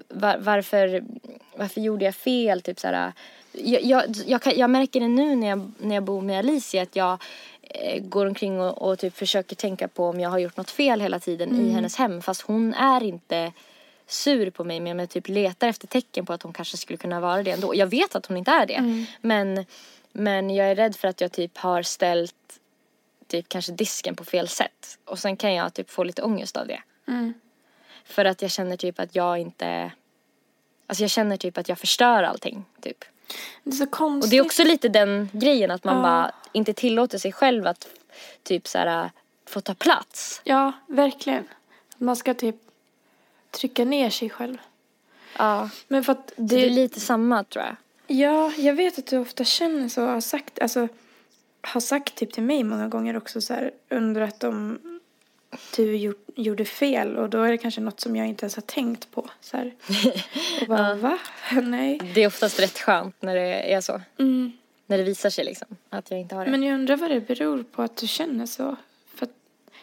[0.07, 1.03] var, varför,
[1.55, 2.61] varför gjorde jag fel?
[2.61, 3.13] Typ så här,
[3.51, 6.81] jag, jag, jag, kan, jag märker det nu när jag, när jag bor med Alicia
[6.83, 7.23] att jag
[8.01, 11.19] går omkring och, och typ försöker tänka på om jag har gjort något fel hela
[11.19, 13.51] tiden i hennes hem fast hon är inte
[14.07, 17.19] sur på mig men jag typ letar efter tecken på att hon kanske skulle kunna
[17.19, 17.75] vara det ändå.
[17.75, 19.65] Jag vet att hon inte är det men,
[20.11, 22.35] men jag är rädd för att jag typ har ställt
[23.27, 26.67] typ kanske disken på fel sätt och sen kan jag typ få lite ångest av
[26.67, 26.81] det.
[28.05, 29.91] För att jag känner typ att jag inte
[30.87, 33.05] Alltså jag känner typ att jag förstör allting typ.
[33.63, 34.23] Det är så konstigt.
[34.23, 36.01] Och det är också lite den grejen att man Ja.
[36.01, 37.87] bara inte tillåter sig själv att
[38.43, 39.11] typ så här
[39.45, 40.41] få ta plats.
[40.43, 41.43] Ja, verkligen.
[41.97, 42.55] Man ska typ
[43.51, 44.57] trycka ner sig själv.
[45.37, 45.69] Ja.
[45.87, 47.75] Men för att Det, det är lite samma tror jag.
[48.17, 50.87] Ja, jag vet att du ofta känner så och har sagt, alltså
[51.61, 54.79] har sagt typ till mig många gånger också så här undrat om
[55.75, 58.61] du gjort, gjorde fel och då är det kanske något som jag inte ens har
[58.61, 59.73] tänkt på så här.
[60.61, 61.17] Och bara va?
[61.63, 61.99] Nej.
[62.15, 64.01] Det är oftast rätt skönt när det är så.
[64.19, 64.51] Mm.
[64.85, 66.51] När det visar sig liksom att jag inte har det.
[66.51, 68.75] Men jag undrar vad det beror på att du känner så.
[69.15, 69.27] För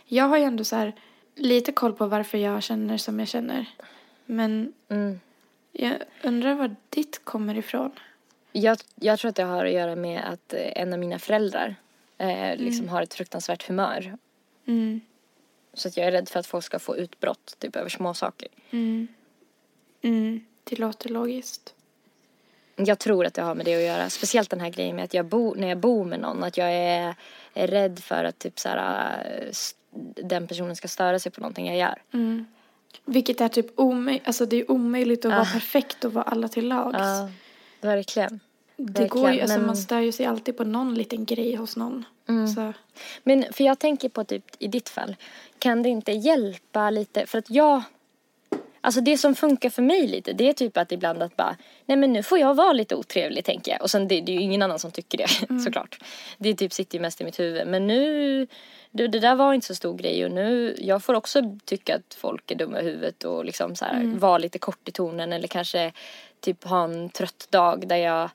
[0.04, 0.92] jag har ju ändå så här
[1.34, 3.66] lite koll på varför jag känner som jag känner.
[4.26, 5.20] Men Mm.
[5.72, 7.90] jag undrar var ditt kommer ifrån.
[8.52, 11.76] Jag, jag tror att det har att göra med att eh, en av mina föräldrar
[12.18, 14.16] eh, liksom har ett fruktansvärt humör.
[15.78, 18.48] Så att jag är rädd för att folk ska få utbrott typ över små saker.
[18.70, 19.08] Mm.
[20.02, 20.44] Mm.
[20.64, 21.74] Det låter logiskt.
[22.76, 24.10] Jag tror att det har med det att göra.
[24.10, 26.72] Speciellt den här grejen med att jag bor, när jag bor med någon, att jag
[26.72, 27.14] är,
[27.54, 29.52] är rädd för att typ så här, äh,
[30.24, 32.02] den personen ska störa sig på någonting jag gör.
[32.12, 32.46] Mm.
[33.04, 35.52] Vilket är typ omöjligt, alltså det är omöjligt att vara Ah.
[35.52, 36.98] perfekt och vara alla till lags.
[36.98, 37.30] Ja,
[37.80, 38.40] verkligen.
[38.80, 41.54] Det går ju, verkligen, alltså men- man stör ju sig alltid på någon liten grej
[41.54, 42.04] hos någon.
[42.28, 42.48] Mm.
[42.48, 42.72] Så,
[43.22, 45.16] Men för jag tänker på typ i ditt fall,
[45.58, 47.26] kan det inte hjälpa lite?
[47.26, 47.82] För att jag,
[48.80, 51.96] alltså det som funkar för mig lite, det är typ att ibland att bara, nej
[51.96, 53.82] men nu får jag vara lite otrevlig tänker jag.
[53.82, 55.98] Och sen det, det är ju ingen annan som tycker det såklart.
[56.38, 57.66] Det typ sitter ju mest i mitt huvud.
[57.66, 58.46] Men nu,
[58.90, 62.14] det, det där var inte så stor grej och nu, jag får också tycka att
[62.14, 65.48] folk är dumma i huvudet och liksom så här vara lite kort i tonen eller
[65.48, 65.92] kanske
[66.40, 68.30] typ ha en trött dag där jag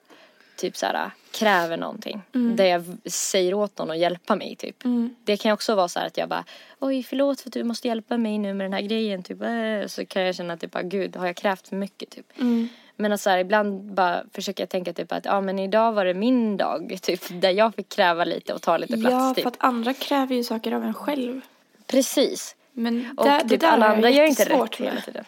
[0.64, 2.22] typ så här kräver någonting.
[2.32, 4.86] Där jag säger åt någon att hjälpa mig typ.
[4.86, 5.16] mm.
[5.24, 6.44] Det kan också vara så här att jag bara
[6.80, 9.42] oj förlåt för att du måste hjälpa mig nu med den här grejen typ.
[9.42, 12.26] äh, Så kan jag känna typ bara gud har jag krävt för mycket typ.
[12.40, 12.68] Mm.
[12.96, 16.06] Men att så här, ibland bara försöker jag tänka typ att ja men idag var
[16.06, 19.44] det min dag typ där jag fick kräva lite och ta lite plats Ja, typ.
[19.44, 21.42] för att andra kräver ju saker av en själv.
[21.88, 22.56] Precis.
[22.72, 25.26] Men Och där, typ det där alla andra gör inte rätt hela tiden.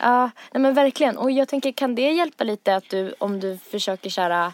[0.00, 1.16] Ja, nej men verkligen.
[1.16, 4.52] Och jag tänker, kan det hjälpa lite att du, om du försöker köra,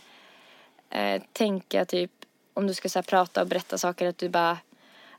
[0.91, 2.11] eh, tänka typ,
[2.55, 4.59] om du ska så här, prata och berätta saker, att du bara,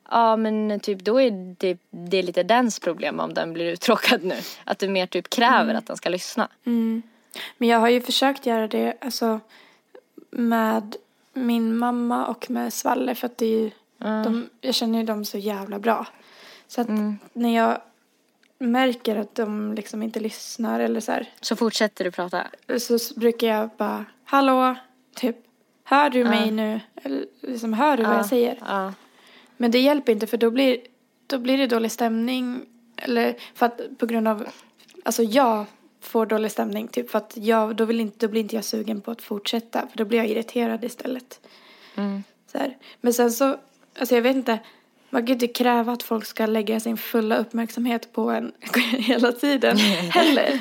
[0.10, 4.24] ja men typ då är det, det är lite dens problem om den blir uttråkad
[4.24, 4.36] nu.
[4.64, 6.48] Att du mer typ kräver att den ska lyssna.
[6.66, 7.02] Mm.
[7.58, 9.40] Men jag har ju försökt göra det alltså,
[10.30, 10.96] med
[11.34, 15.26] min mamma och med Svalle för att det är ju, de, jag känner ju dem
[15.26, 16.08] så jävla bra.
[16.68, 16.88] Så att
[17.34, 17.82] när jag
[18.60, 22.48] märker att de liksom inte lyssnar eller så här Så fortsätter du prata.
[22.80, 24.76] så brukar jag bara hallå,
[25.16, 25.38] typ
[25.84, 26.80] hör du mig nu?
[26.96, 28.58] Eller liksom hör du vad jag säger?
[28.68, 28.94] Ja.
[29.58, 30.80] Men det hjälper inte för då blir,
[31.28, 32.66] då blir det dålig stämning.
[32.96, 34.48] Eller för att på grund av,
[35.04, 35.66] alltså jag
[36.02, 39.02] får dålig stämning typ för att jag, då, vill inte, då blir inte jag sugen
[39.02, 41.48] på att fortsätta för då blir jag irriterad istället.
[41.96, 42.24] Mm.
[42.52, 42.78] Så här.
[43.02, 43.58] Men sen så,
[44.00, 44.60] alltså jag vet inte,
[45.10, 48.52] man kan ju inte kräva att folk ska lägga sin fulla uppmärksamhet på en
[48.98, 50.60] hela tiden heller.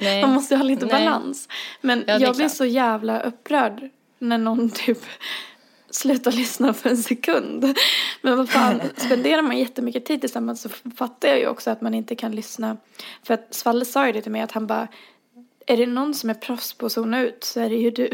[0.00, 0.22] Nej.
[0.22, 0.92] Man måste ju ha lite Nej.
[0.92, 1.48] balans.
[1.80, 4.98] Men Ja, jag blir så jävla upprörd när någon typ
[5.90, 7.78] slutar lyssna för en sekund.
[8.22, 11.94] Men vad fan, spenderar man jättemycket tid tillsammans så fattar jag ju också att man
[11.94, 12.76] inte kan lyssna.
[13.22, 14.88] För att Svalle sa ju det till mig att han bara
[15.66, 18.10] är det någon som är proffs på att zona ut så är det ju du.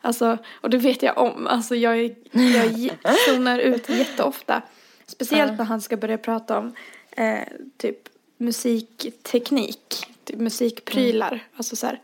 [0.00, 1.46] Alltså, och det vet jag om.
[1.46, 4.62] Alltså jag, är- jag zonar ut jätteofta.
[5.06, 6.74] Speciellt när han ska börja prata om
[7.10, 7.42] eh,
[7.76, 7.98] typ
[8.38, 11.44] musikteknik, typ musikprylar.
[11.56, 12.00] Alltså så här.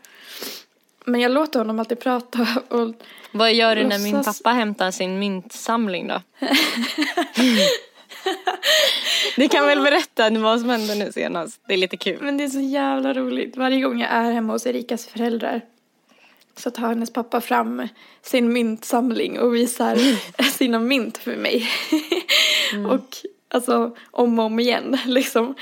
[1.05, 2.93] Men jag låter honom alltid prata och
[3.31, 6.21] Vad gör du när min pappa hämtar sin myntsamling då?
[9.37, 11.61] Ni kan väl berätta vad som hände nu senast?
[11.67, 12.17] Det är lite kul.
[12.21, 13.57] Men det är så jävla roligt.
[13.57, 15.61] Varje gång jag är hemma hos Erikas föräldrar
[16.57, 17.87] så tar hennes pappa fram
[18.21, 19.97] sin myntsamling och visar
[20.51, 21.69] sina mynt för mig.
[22.89, 25.55] och alltså om och om igen liksom.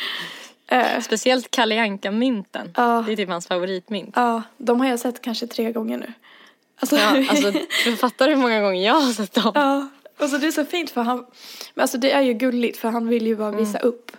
[0.68, 2.74] Eh, Speciellt Kalle Anka-mynten.
[2.78, 3.04] Ja.
[3.08, 4.14] Det är typ hans favoritmynt.
[4.16, 6.14] ja, de har jag sett kanske tre gånger nu.
[6.80, 7.52] Alltså, Ja, alltså,
[7.86, 9.52] du fattar hur många gånger jag har sett dem.
[9.56, 11.26] Ja, alltså det är så fint för han,
[11.74, 14.12] men alltså det är ju gulligt för han vill ju bara visa upp.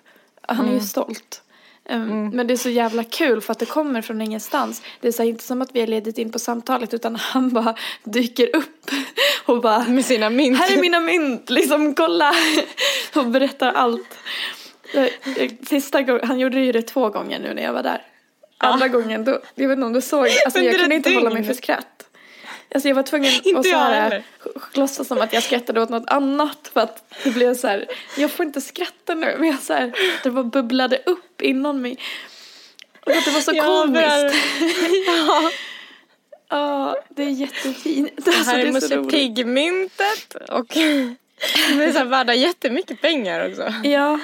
[0.42, 1.42] Han är ju stolt.
[1.90, 4.82] Um, Men det är så jävla kul för att det kommer från ingenstans.
[5.00, 7.74] Det är så inte som att vi har ledit in på samtalet utan han bara
[8.04, 8.90] dyker upp
[9.46, 10.58] och bara Med sina mynt.
[10.58, 12.32] här är mina mynt, liksom kolla
[13.14, 14.18] och berättar allt.
[14.94, 15.04] Eh,
[15.36, 18.02] eh, Sista gången, han gjorde ju det två gånger nu när jag var där.
[18.58, 21.36] Andra gången då, jag vet inte om du såg, alltså jag kunde inte hålla mig
[21.42, 21.46] dygn.
[21.46, 21.86] för skratt.
[22.74, 24.22] Alltså jag var tvungen Inte att så här,
[24.72, 28.30] låtsas som att jag skrattade åt något annat för att det blev så här, jag
[28.30, 31.98] får inte skratta nu men jag så här, det bara bubblade upp inom mig.
[33.06, 34.36] Och att det var så Ja, komiskt.
[35.06, 35.50] Ja,
[36.48, 38.10] Ja, det är jättefint.
[38.16, 39.10] det Alltså, här är så Musse roligt.
[39.10, 40.34] Pigg-myntet.
[40.50, 40.66] Och
[41.68, 43.74] de är så här värda jättemycket pengar också.
[43.84, 44.18] Ja.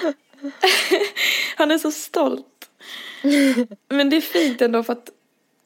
[1.56, 2.68] Han är så stolt.
[3.88, 5.10] Men det är fint ändå för att,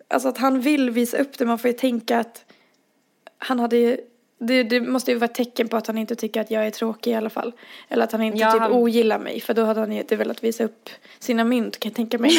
[0.09, 1.47] alltså att han vill visa upp det.
[1.47, 2.45] Man får ju tänka att
[3.43, 4.01] han hade ju-
[4.39, 6.71] det, det måste ju vara ett tecken på att han inte tycker att jag är
[6.71, 7.53] tråkig i alla fall.
[7.89, 9.41] Eller att han inte Ja, typ han- ogillar mig.
[9.41, 12.31] För då hade han ju inte velat visa upp sina mynt kan jag tänka mig.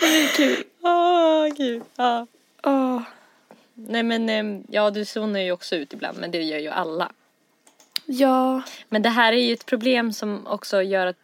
[0.00, 0.64] det är kul.
[0.82, 1.82] Åh, gud.
[1.96, 2.26] Ja.
[2.62, 3.00] Åh.
[3.74, 7.12] Nej men, eh, ja du zonar ju också ut ibland men det gör ju alla.
[8.06, 8.62] Ja.
[8.88, 11.16] Men det här är ju ett problem som också gör att,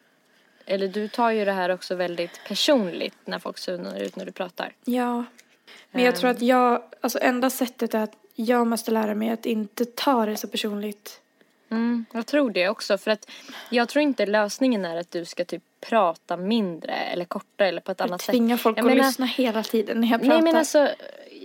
[0.66, 4.32] eller du tar ju det här också väldigt personligt när folk zonar ut när du
[4.32, 4.72] pratar.
[4.84, 5.24] Ja.
[5.90, 9.46] Men jag tror att jag, alltså enda sättet är att jag måste lära mig att
[9.46, 11.20] inte ta det så personligt.
[11.70, 13.30] Mm, jag tror det också för att
[13.70, 17.92] jag tror inte lösningen är att du ska typ prata mindre eller kortare eller på
[17.92, 18.32] ett annat sätt.
[18.32, 20.34] Tvinga folk Jag att menar- lyssna hela tiden när jag pratar.
[20.34, 20.88] Nej men alltså,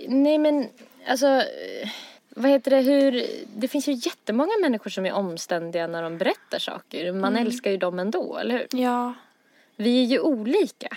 [0.07, 0.69] nej men
[1.07, 1.43] alltså,
[2.29, 6.59] vad heter det, hur, det finns ju jättemånga människor som är omständiga när de berättar
[6.59, 7.11] saker.
[7.11, 8.81] Man älskar ju dem ändå, eller hur?
[8.81, 9.13] Ja.
[9.75, 10.87] Vi är ju olika.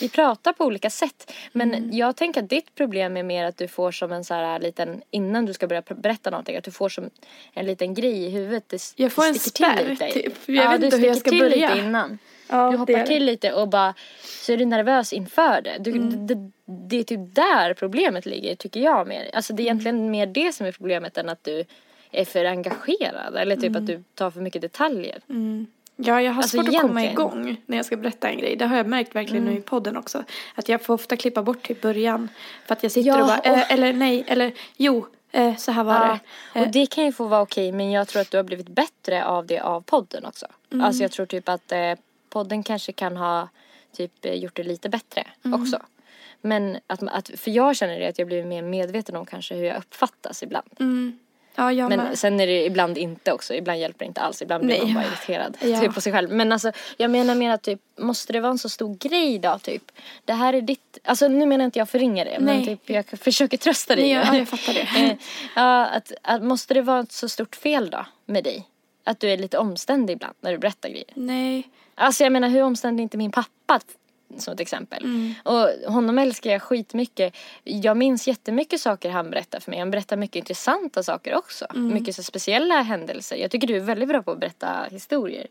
[0.00, 1.32] Vi pratar på olika sätt.
[1.52, 4.58] Men jag tänker att ditt problem är mer att du får som en så här
[4.60, 7.10] liten, innan du ska börja berätta någonting, att du får som
[7.52, 8.68] en liten grej i huvudet.
[8.68, 10.32] Det, Jag får en sticker till spärr, typ.
[10.46, 11.74] Jag vet du inte hur jag sticker ska till börja.
[11.74, 12.18] lite innan.
[12.48, 13.94] Ja, du hoppar till lite och bara
[14.24, 15.76] så är du nervös inför det.
[15.80, 16.26] Du, Mm.
[16.26, 16.50] det,
[16.88, 19.30] det är typ där problemet ligger tycker jag mer.
[19.32, 19.66] Alltså det är Mm.
[19.80, 21.64] egentligen mer det som är problemet än att du
[22.10, 25.18] är för engagerad eller typ att du tar för mycket detaljer.
[25.28, 25.66] Mm.
[25.96, 27.30] Ja, jag har Alltså, svårt att komma egentligen.
[27.30, 28.56] igång när jag ska berätta en grej.
[28.56, 30.24] Det har jag märkt verkligen nu i podden också.
[30.54, 32.28] Att jag får ofta klippa bort till början.
[32.66, 35.72] För att jag sitter Ja, och bara, och- eh, eller nej, eller jo, eh, så
[35.72, 36.00] här var Ja,
[36.54, 36.60] det.
[36.60, 38.68] och Eh, det kan ju få vara okej men jag tror att du har blivit
[38.68, 40.46] bättre av det av podden också.
[40.72, 40.84] Mm.
[40.84, 41.92] Alltså jag tror typ att eh,
[42.28, 43.48] podden kanske kan ha
[43.96, 45.62] typ eh, gjort det lite bättre Mm.
[45.62, 45.78] också.
[46.40, 49.64] Men att, att, för jag känner det att jag blir mer medveten om kanske hur
[49.64, 50.66] jag uppfattas ibland.
[50.80, 51.18] mm.
[51.56, 52.18] Ja, jag Men med.
[52.18, 54.84] sen är det ibland inte också, ibland hjälper det inte alls, ibland blir Nej.
[54.84, 55.80] man bara irriterad Ja.
[55.80, 56.30] typ på sig själv.
[56.30, 59.58] Men alltså jag menar mer att typ, måste det vara en så stor grej då
[59.58, 59.82] typ?
[60.24, 62.66] Det här är ditt, alltså nu menar inte jag förringa det men Nej.
[62.66, 64.14] typ jag försöker trösta dig.
[64.14, 64.80] Nej, ja, jag fattar det.
[65.10, 65.16] Eh,
[65.56, 68.68] ja, att, att, måste det vara ett så stort fel då med dig?
[69.04, 71.06] Att du är lite omständig ibland när du berättar grejer.
[71.14, 71.68] Nej.
[71.94, 73.80] Alltså jag menar hur omständig är inte min pappa
[74.40, 75.04] som ett exempel.
[75.04, 75.34] Mm.
[75.42, 77.36] Och honom älskar jag skitmycket.
[77.64, 79.80] Jag minns jättemycket saker han berättar för mig.
[79.80, 81.66] Han berättar mycket intressanta saker också.
[81.70, 81.94] Mm.
[81.94, 83.36] Mycket så speciella händelser.
[83.36, 85.46] Jag tycker du är väldigt bra på att berätta historier.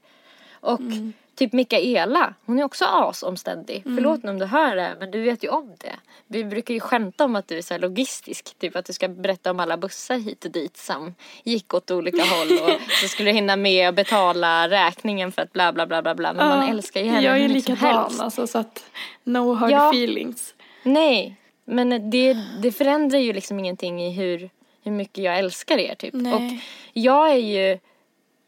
[0.64, 1.14] Och Mm.
[1.36, 3.84] typ Mikaela, hon är också asomständig.
[3.86, 3.98] Mm.
[3.98, 5.96] Förlåt om du hör det, men du vet ju om det.
[6.28, 8.56] Vi brukar ju skämta om att du är så logistisk.
[8.60, 12.24] Typ att du ska berätta om alla bussar hit och dit som gick åt olika
[12.24, 12.52] håll.
[12.52, 16.16] Och så skulle du hinna med att betala räkningen för att bla bla bla bla
[16.16, 16.34] bla.
[16.34, 18.84] Men man Ja, älskar ju henne Jag är likadan alltså så att
[19.24, 19.90] no hard Ja.
[19.90, 20.56] feelings.
[20.84, 24.50] Nej, men det, det förändrar ju liksom ingenting i hur,
[24.84, 26.14] hur mycket jag älskar er typ.
[26.14, 26.34] Nej.
[26.34, 26.42] Och
[26.94, 27.80] jag är ju,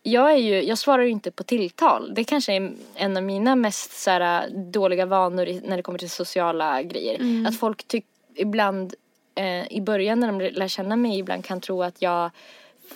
[0.08, 2.14] jag är ju, jag svarar ju inte på tilltal.
[2.14, 6.10] Det kanske är en av mina mest så här, dåliga vanor när det kommer till
[6.10, 7.16] sociala grejer.
[7.16, 7.46] Mm.
[7.46, 8.94] Att folk tyck, ibland
[9.36, 12.32] eh, i början när de lär känna mig ibland kan tro att jag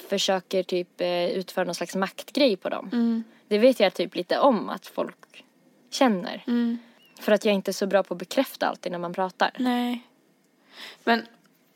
[0.09, 2.89] försöker typ eh, utföra någon slags maktgrej på dem.
[2.93, 3.23] Mm.
[3.47, 5.43] Det vet jag typ lite om att folk
[5.89, 6.43] känner.
[6.47, 6.77] Mm.
[7.19, 9.51] För att jag inte är så bra på att bekräfta alltid när man pratar.
[9.57, 10.01] Nej.
[11.03, 11.25] Men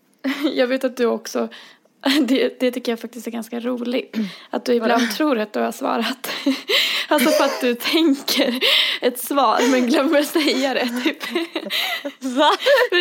[0.54, 1.50] jag vet att du också,
[2.22, 4.16] det, det tycker jag faktiskt är ganska roligt.
[4.50, 6.30] Att du ibland tror att du har svarat.
[7.08, 8.60] Alltså för att du tänker
[9.02, 11.18] ett svar men glömmer säga det typ.
[12.20, 12.52] Va?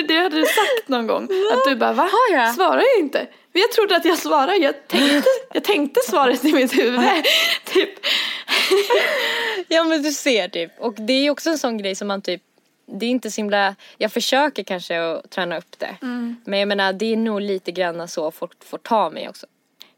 [0.08, 1.24] Det hade du sagt någon gång.
[1.24, 2.08] Att du bara va?
[2.32, 2.54] Jag?
[2.54, 3.26] Svarar jag inte?
[3.52, 4.56] Men jag trodde att jag svarade.
[4.56, 7.00] Jag tänkte, jag tänkte svaret i mitt huvud.
[7.64, 7.90] Typ.
[9.68, 10.72] Ja men du ser typ.
[10.78, 12.42] Och det är också en sån grej som man typ
[12.86, 15.96] det är inte så himla, jag försöker kanske att träna upp det.
[16.02, 16.36] Mm.
[16.44, 19.46] Men jag menar det är nog lite grann så folk får ta mig också.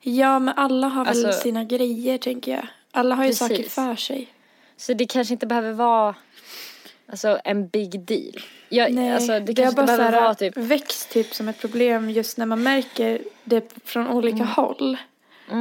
[0.01, 2.66] Ja, men alla har väl Alltså- sina grejer tänker jag.
[2.92, 4.29] Alla har ju saker för sig.
[4.77, 6.14] Så det kanske inte behöver vara
[7.11, 8.40] alltså, en big deal.
[8.68, 12.11] Jag, Nej, alltså, det det kanske bara behöver vara typ växt typ som ett problem
[12.11, 14.49] just när man märker det från olika Mm.
[14.49, 14.97] håll.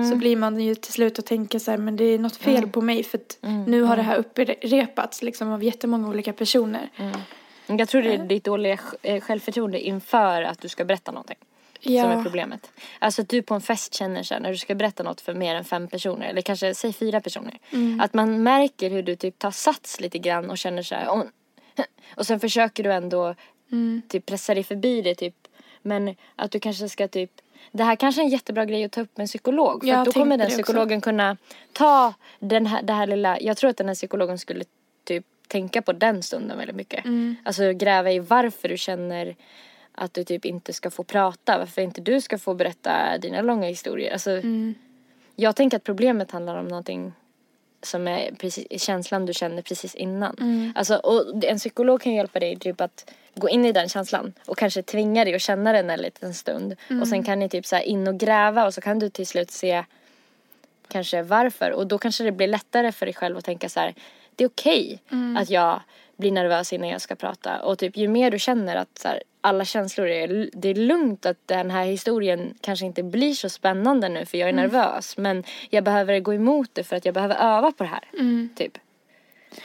[0.09, 2.57] Så blir man ju till slut att tänka så här, men det är något fel
[2.57, 2.71] Mm.
[2.71, 6.89] på mig för att nu har det här upprepats liksom av jättemånga olika personer.
[7.67, 11.37] Jag tror det är ditt dåliga eh, självförtroende inför att du ska berätta någonting.
[11.83, 12.71] Som är Ja, problemet.
[12.99, 15.33] Alltså att du på en fest känner så här, när du ska berätta något för
[15.33, 17.59] mer än fem personer, eller kanske säg fyra personer.
[17.71, 17.99] Mm.
[18.01, 21.25] Att man märker hur du typ tar sats lite grann och känner så här, och,
[22.15, 23.35] och sen försöker du ändå
[23.71, 24.01] Mm.
[24.07, 25.35] typ pressa dig förbi det typ.
[25.81, 27.31] Men att du kanske ska typ,
[27.71, 29.81] det här kanske är en jättebra grej att ta upp med en psykolog.
[29.81, 30.57] För Jag då kommer den det också.
[30.57, 31.37] psykologen kunna
[31.73, 34.63] ta den här, det här lilla, jag tror att den här psykologen skulle
[35.03, 37.05] typ tänka på den stunden väldigt mycket.
[37.05, 37.35] Mm.
[37.43, 39.35] Alltså gräva i varför du känner
[39.95, 43.67] att du typ inte ska få prata, varför inte du ska få berätta dina långa
[43.67, 44.13] historier.
[44.13, 44.75] Alltså, Mm.
[45.35, 47.13] Jag tänker att problemet handlar om någonting
[47.81, 50.35] som är precis, känslan du känner precis innan.
[50.39, 50.73] Mm.
[50.75, 54.57] Alltså, och en psykolog kan hjälpa dig typ att gå in i den känslan och
[54.57, 56.71] kanske tvinga dig att känna den en liten stund.
[56.85, 57.05] Och Mm.
[57.05, 59.83] sen kan ni typ så in och gräva och så kan du till slut se
[60.87, 61.71] kanske varför.
[61.71, 63.93] Och då kanske det blir lättare för dig själv att tänka så här,
[64.35, 65.37] det är okej Mm.
[65.37, 65.81] att jag
[66.17, 67.59] blir nervös innan jag ska prata.
[67.63, 71.25] Och typ ju mer du känner att så här, alla känslor är, det är lugnt
[71.25, 75.17] att den här historien kanske inte blir så spännande nu för jag är nervös.
[75.17, 78.03] Men jag behöver gå emot det för att jag behöver öva på det här.
[78.13, 78.49] Mm.
[78.55, 78.77] Typ.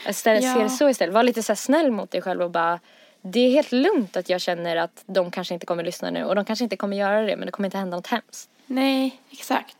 [0.09, 0.53] Istället, Ja.
[0.55, 1.13] Se det så istället.
[1.13, 2.79] Var lite så snäll mot dig själv och bara
[3.21, 6.35] det är helt lugnt att jag känner att de kanske inte kommer lyssna nu och
[6.35, 8.49] de kanske inte kommer göra det men det kommer inte hända något hemskt.
[8.65, 9.75] Nej, exakt.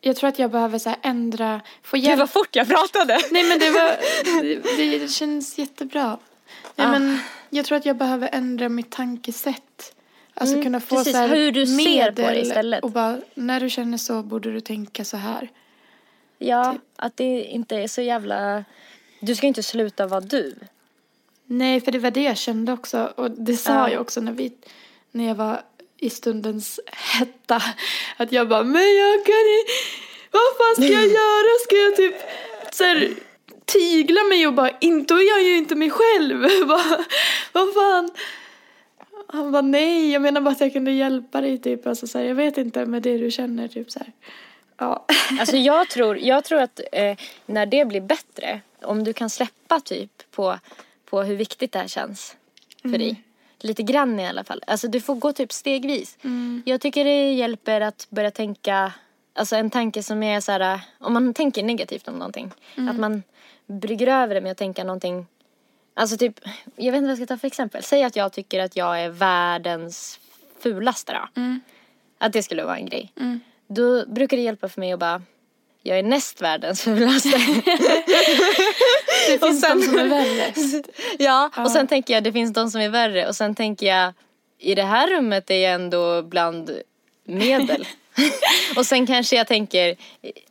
[0.00, 2.18] Jag tror att jag behöver så ändra, få Gud hjälp.
[2.18, 3.18] vad fort jag pratade!
[3.30, 3.96] Nej men det var,
[4.76, 6.18] det, det känns jättebra.
[6.76, 6.90] Nej, Ah.
[6.90, 7.18] men
[7.50, 9.92] jag tror att jag behöver ändra mitt tankesätt.
[10.34, 12.84] Alltså Mm, kunna få precis, så hur du ser på det istället.
[12.84, 15.48] Och bara, när du känner så borde du tänka så här.
[16.38, 18.64] Ja, att det inte är så jävla...
[19.20, 20.54] Du ska inte sluta vara du.
[21.46, 23.12] Nej, för det var det jag kände också.
[23.16, 23.90] Och det sa Ja.
[23.90, 24.52] jag också när, vi,
[25.10, 25.60] när jag var
[25.98, 26.80] i stundens
[27.18, 27.62] hetta.
[28.16, 29.72] Att jag bara, men jag kan inte...
[30.30, 31.58] Vad fan ska jag göra?
[31.64, 32.14] Ska jag typ
[32.72, 33.10] så här,
[33.64, 36.42] tygla mig och bara, inte, och jag är ju inte mig själv.
[36.68, 37.04] bara,
[37.52, 38.10] vad fan?
[39.28, 41.86] Han bara, nej, jag menar bara att jag kunde hjälpa dig typ.
[41.86, 44.12] Alltså så här, jag vet inte med det du känner typ så här.
[44.78, 45.06] Ja.
[45.40, 49.80] Alltså jag tror, jag tror att eh, när det blir bättre, om du kan släppa
[49.80, 50.58] typ på,
[51.06, 52.36] på hur viktigt det här känns
[52.82, 53.22] för dig.
[53.60, 54.62] Lite grann i alla fall.
[54.66, 56.18] Alltså du får gå typ stegvis.
[56.64, 58.92] Jag tycker det hjälper att börja tänka,
[59.34, 62.50] alltså en tanke som är så här, om man tänker negativt om någonting.
[62.90, 63.22] Att man
[63.66, 65.26] brygger över det med att tänka någonting
[65.98, 66.40] Alltså typ,
[66.76, 67.82] jag vet inte vad jag ska ta för exempel.
[67.82, 70.20] Säg att jag tycker att jag är världens
[70.60, 71.42] fulaste då.
[72.18, 73.12] Att det skulle vara en grej.
[73.66, 75.22] Då brukar det hjälpa för mig att bara,
[75.86, 77.28] jag är näst världens fulaste.
[79.28, 80.52] Det finns sen- de som är värre.
[81.18, 83.28] ja, och sen tänker jag det finns de som är värre.
[83.28, 84.12] Och sen tänker jag,
[84.58, 86.70] i det här rummet är jag ändå bland
[87.24, 87.88] medel.
[88.76, 89.96] och sen kanske jag tänker,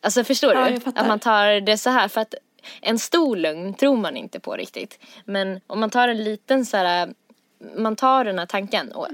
[0.01, 0.75] alltså förstår Ja, du?
[0.95, 2.07] Att man tar det så här.
[2.07, 2.35] För att
[2.81, 4.99] en stor lögn tror man inte på riktigt.
[5.25, 7.13] Men om man tar en liten så här,
[7.77, 9.07] man tar den här tanken och,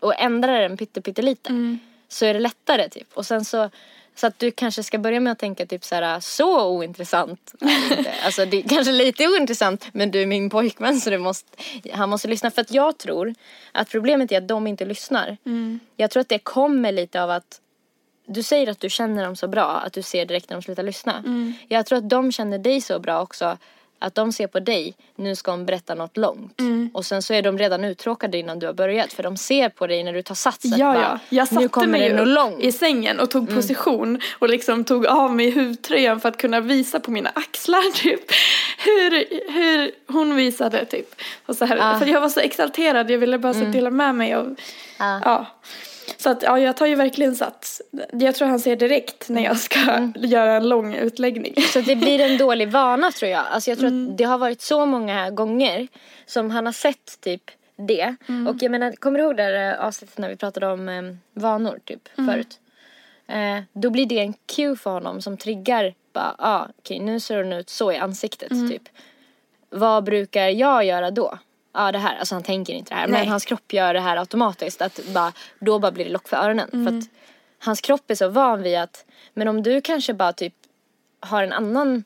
[0.00, 1.76] och ändrar den pyttelite
[2.08, 3.08] så är det lättare typ.
[3.14, 3.70] Och sen så,
[4.14, 7.54] så att du kanske ska börja med att tänka typ så här, så ointressant.
[8.24, 11.48] Alltså det är kanske lite ointressant men du är min pojkvän så du måste,
[11.92, 12.50] han måste lyssna.
[12.50, 13.34] För att jag tror
[13.72, 15.36] att problemet är att de inte lyssnar.
[15.96, 17.60] Jag tror att det kommer lite av att
[18.26, 20.82] du säger att du känner dem så bra att du ser direkt när de slutar
[20.82, 21.24] lyssna.
[21.68, 23.58] Jag tror att de känner dig så bra också
[24.02, 26.60] att de ser på dig, nu ska hon berätta något långt.
[26.92, 29.86] Och sen så är de redan uttråkade innan du har börjat för de ser på
[29.86, 31.18] dig när du tar sats Ja, bara, ja.
[31.28, 32.60] Jag nu satte kommer mig det något långt.
[32.62, 37.00] i sängen och tog position och liksom tog av mig huvtröjan för att kunna visa
[37.00, 38.20] på mina axlar typ.
[38.78, 39.10] Hur,
[39.52, 41.14] hur hon visade typ.
[41.46, 41.98] Och så här, Ja.
[41.98, 44.54] För jag var så exalterad, jag ville bara så dela med mig av,
[44.98, 45.20] Ja.
[45.24, 45.46] ja.
[46.16, 47.82] Så att ja, jag tar ju verkligen sats.
[48.12, 51.54] Jag tror han ser direkt när jag ska göra en lång utläggning.
[51.72, 53.44] Så det blir en dålig vana tror jag.
[53.50, 54.10] Alltså jag tror Mm.
[54.10, 55.88] att det har varit så många gånger
[56.26, 58.14] som han har sett typ det.
[58.28, 58.46] Mm.
[58.46, 61.02] Och jag menar, kommer du ihåg det här avsnittet när vi pratade om eh,
[61.34, 62.30] vanor typ Mm.
[62.34, 62.58] förut?
[63.28, 67.36] Eh, då blir det en cue för honom som triggar bara, ah, okej nu ser
[67.36, 68.70] hon ut så i ansiktet Mm.
[68.70, 68.82] typ.
[69.70, 71.38] Vad brukar jag göra då?
[71.74, 73.20] Ja det här, alltså han tänker inte det här Nej.
[73.20, 74.82] men hans kropp gör det här automatiskt.
[74.82, 76.68] Att bara, då bara blir det lock för öronen.
[76.70, 76.98] För Mm.
[76.98, 77.04] att
[77.58, 79.04] hans kropp är så van vid att,
[79.34, 80.54] men om du kanske bara typ
[81.20, 82.04] har en annan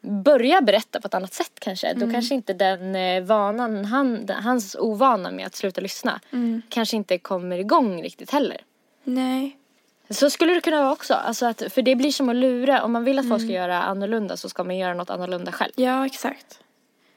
[0.00, 1.94] börja berätta på ett annat sätt kanske.
[1.94, 6.20] Då kanske inte den eh, vanan, han, hans ovana med att sluta lyssna
[6.68, 8.60] kanske inte kommer igång riktigt heller.
[9.04, 9.56] Nej.
[10.10, 11.14] Så skulle det kunna vara också.
[11.14, 12.82] Alltså att, för det blir som att lura.
[12.82, 15.72] Om man vill att folk ska göra annorlunda så ska man göra något annorlunda själv.
[15.76, 16.60] Ja, exakt.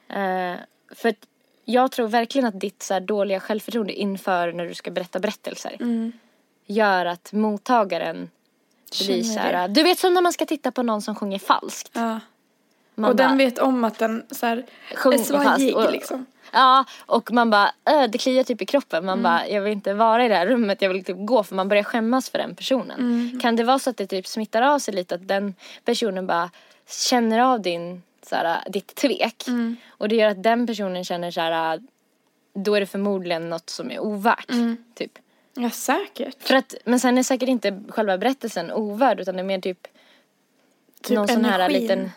[0.10, 0.54] Eh,
[0.96, 1.28] för att
[1.70, 5.78] jag tror verkligen att ditt så här, dåliga självförtroende inför när du ska berätta berättelser
[5.80, 6.12] Mm.
[6.66, 8.30] gör att mottagaren
[9.06, 11.90] blir så här, du vet som när man ska titta på någon som sjunger falskt.
[11.94, 12.20] Ja.
[12.96, 14.66] Man och bara, den vet om att den så här,
[14.96, 16.26] Sjunger är svajig och- liksom.
[16.54, 19.06] Ja, och man bara, äh, det kliar typ i kroppen.
[19.06, 19.24] Man Mm.
[19.24, 21.68] bara, jag vill inte vara i det här rummet, jag vill typ gå för man
[21.70, 23.00] börjar skämmas för den personen.
[23.00, 23.40] Mm.
[23.40, 25.56] Kan det vara så att det typ smittar av sig lite att den
[25.86, 26.50] personen bara
[27.10, 29.48] känner av din, så här, ditt tvek.
[29.48, 29.76] Mm.
[29.88, 31.82] Och det gör att den personen känner så här,
[32.54, 34.50] då är det förmodligen något som är ovärt.
[34.50, 34.78] Mm.
[34.96, 35.12] Typ.
[35.54, 36.44] Ja, säkert.
[36.44, 39.88] För att, men sen är säkert inte själva berättelsen ovärd utan det är mer typ,
[41.02, 41.82] Typ någon sån här energin.
[41.82, 42.12] liten...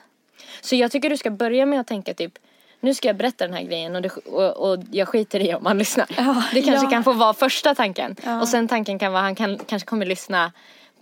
[0.61, 2.39] Så jag tycker du ska börja med att tänka typ
[2.81, 5.67] nu ska jag berätta den här grejen och, det, och, och jag skiter i om
[5.67, 6.07] han lyssnar.
[6.17, 6.91] Ja, det kanske ja.
[6.91, 8.17] kan få vara första tanken.
[8.25, 8.41] Ja.
[8.41, 10.53] Och sen tanken kan vara han kan, kanske kommer lyssna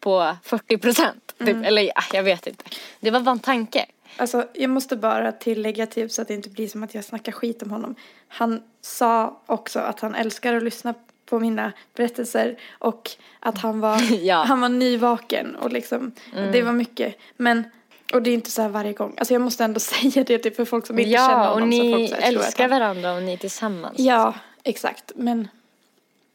[0.00, 1.34] på 40 procent.
[1.38, 1.48] Typ.
[1.48, 1.64] Mm.
[1.64, 2.64] Eller ja, jag vet inte.
[3.00, 3.86] Det var bara en tanke.
[4.16, 7.32] Alltså, jag måste bara tillägga typ så att det inte blir som att jag snackar
[7.32, 7.94] skit om honom.
[8.28, 10.94] Han sa också att han älskar att lyssna
[11.26, 14.36] på mina berättelser och att han var, Ja.
[14.36, 14.48] Mm.
[14.48, 16.12] han var nyvaken och liksom,
[16.52, 17.16] det var mycket.
[17.36, 17.64] Men,
[18.12, 19.14] och det är inte så här varje gång.
[19.18, 21.68] Alltså jag måste ändå säga det typ för folk som inte känner Ja, honom.
[21.68, 23.98] och så ni folk här älskar varandra och ni är tillsammans.
[23.98, 25.12] Ja, exakt.
[25.16, 25.48] Men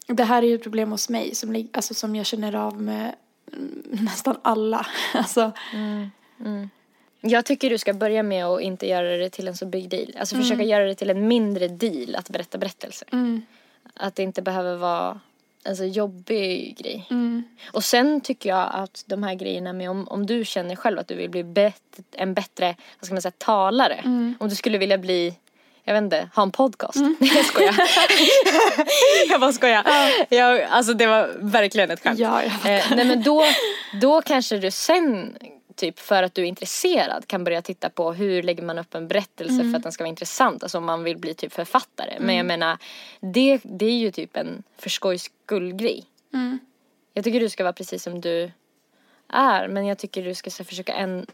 [0.06, 3.14] det här är ju ett problem hos mig som, alltså, som jag känner av med
[3.52, 4.86] mm, nästan alla.
[5.14, 5.52] Alltså,
[7.26, 10.16] Jag tycker du ska börja med att inte göra det till en så big deal.
[10.18, 13.08] Alltså försöka göra det till en mindre deal att berätta berättelser.
[13.94, 15.20] Att det inte behöver vara
[15.64, 17.08] en så jobbig grej.
[17.72, 21.08] Och sen tycker jag att de här grejerna med om, om du känner själv att
[21.08, 24.00] du vill bli bet, en bättre, vad ska man säga, talare.
[24.38, 25.34] Om du skulle vilja bli
[25.86, 26.96] jag vet inte, ha en podcast.
[26.96, 27.74] Nej jag skojar.
[29.28, 29.84] jag bara skojar.
[30.28, 32.18] Jag, alltså det var verkligen ett skämt.
[32.18, 33.44] Ja, jag eh, nej men då,
[34.00, 35.36] då kanske du sen
[35.76, 39.08] typ för att du är intresserad kan börja titta på hur lägger man upp en
[39.08, 39.70] berättelse Mm.
[39.70, 40.62] för att den ska vara intressant.
[40.62, 42.16] Alltså om man vill bli typ författare.
[42.20, 42.78] Men jag menar
[43.20, 46.04] det, det är ju typ en för skojs skull grej.
[46.32, 46.58] Mm.
[47.12, 48.50] Jag tycker du ska vara precis som du
[49.28, 51.26] är men jag tycker du ska så, försöka en,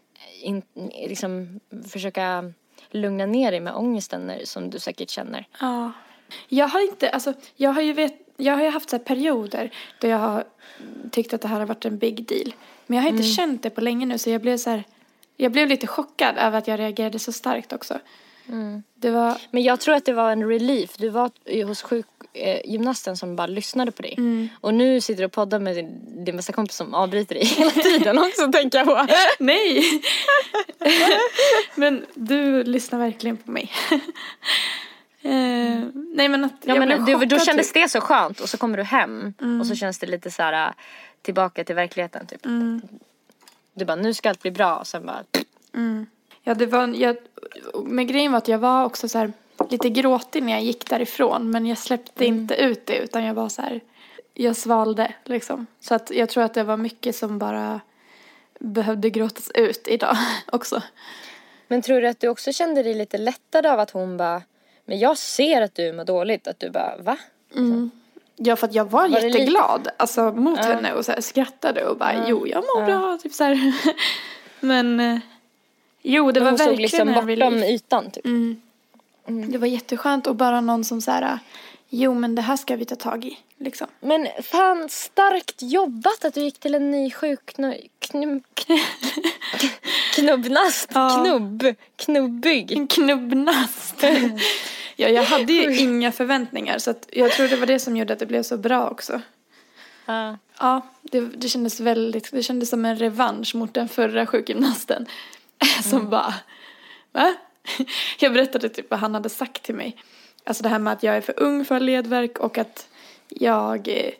[0.43, 0.63] in,
[1.09, 1.61] liksom,
[1.93, 2.53] försöka
[2.91, 5.47] lugna ner dig med ångesten som du säkert känner.
[5.61, 5.93] Ja.
[6.49, 9.71] Jag har inte, alltså jag har ju vet, jag har ju haft så här perioder
[10.01, 10.45] då jag har
[11.11, 12.53] tyckt att det här har varit en big deal.
[12.91, 14.85] Men jag har inte känt det på länge nu så jag blev så här,
[15.37, 17.99] jag blev lite chockad över att jag reagerade så starkt också.
[18.95, 20.91] Det var, Men jag tror att det var en relief.
[20.99, 21.31] Du var
[21.65, 24.19] hos sjukgymnasten som bara lyssnade på dig.
[24.61, 27.71] Och nu sitter du och poddar med din, din bästa kompis som avbryter dig hela
[27.71, 29.07] tiden också tänker jag på.
[29.39, 29.85] nej!
[31.75, 33.71] men du lyssnar verkligen på mig.
[35.23, 35.31] eh,
[36.15, 37.77] nej men att Ja, jag blev men du, då chockad, kändes typ.
[37.77, 37.85] Mm.
[37.85, 40.75] det så skönt och så kommer du hem och så känns det lite så här
[41.23, 42.47] tillbaka till verkligheten typ.
[42.47, 42.81] Mm.
[43.75, 45.25] Du bara nu ska allt bli bra och sen bara
[46.43, 47.17] Ja, det var, jag,
[47.85, 49.33] men grejen var att jag var också så här
[49.71, 51.51] lite gråtig när jag gick därifrån.
[51.51, 53.81] Men jag släppte inte ut det utan jag var så här,
[54.35, 55.67] jag svalde liksom.
[55.81, 57.81] Så att jag tror att det var mycket som bara
[58.59, 60.17] behövde gråtas ut idag
[60.53, 60.83] också.
[61.69, 64.43] Men tror du att du också kände dig lite lättad av att hon bara
[64.85, 67.17] men jag ser att du mår dåligt att du bara va?
[68.43, 71.97] Ja, för att jag var, Var jätteglad alltså, mot henne och så här, skrattade och
[71.97, 73.73] bara jo, jag mår bra, typ så här.
[74.61, 75.19] Men eh,
[76.03, 77.71] jo, det var hon såg verkligen liksom en bortom relief.
[77.71, 78.25] ytan typ.
[79.53, 81.39] Det var jätteskönt och bara någon som så här,
[81.89, 83.87] jo men det här ska vi ta tag i, liksom.
[84.01, 87.81] Men fan starkt jobbat att du gick till en ny sjukknu...
[87.99, 88.41] Knu,
[90.15, 90.91] knubbnast?
[90.95, 91.21] Ja.
[91.23, 91.75] Knubb?
[91.97, 92.73] Knubbig?
[92.73, 94.05] En knubbnast.
[95.01, 98.13] ja, jag hade ju inga förväntningar så att jag tror det var det som gjorde
[98.13, 99.21] att det blev så bra också.
[100.07, 100.39] Ja.
[100.59, 105.07] Ja, det, det kändes väldigt, det kändes som en revansch mot den förra sjukgymnasten.
[105.83, 106.35] som bara,
[107.13, 107.35] va?
[108.19, 109.97] jag berättade typ vad han hade sagt till mig.
[110.45, 112.89] Alltså det här med att jag är för ung för ledverk och att
[113.29, 114.13] jag, eh,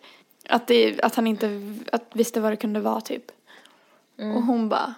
[0.49, 3.25] att, det, att han inte att visste vad det kunde vara typ.
[4.17, 4.95] Och hon bara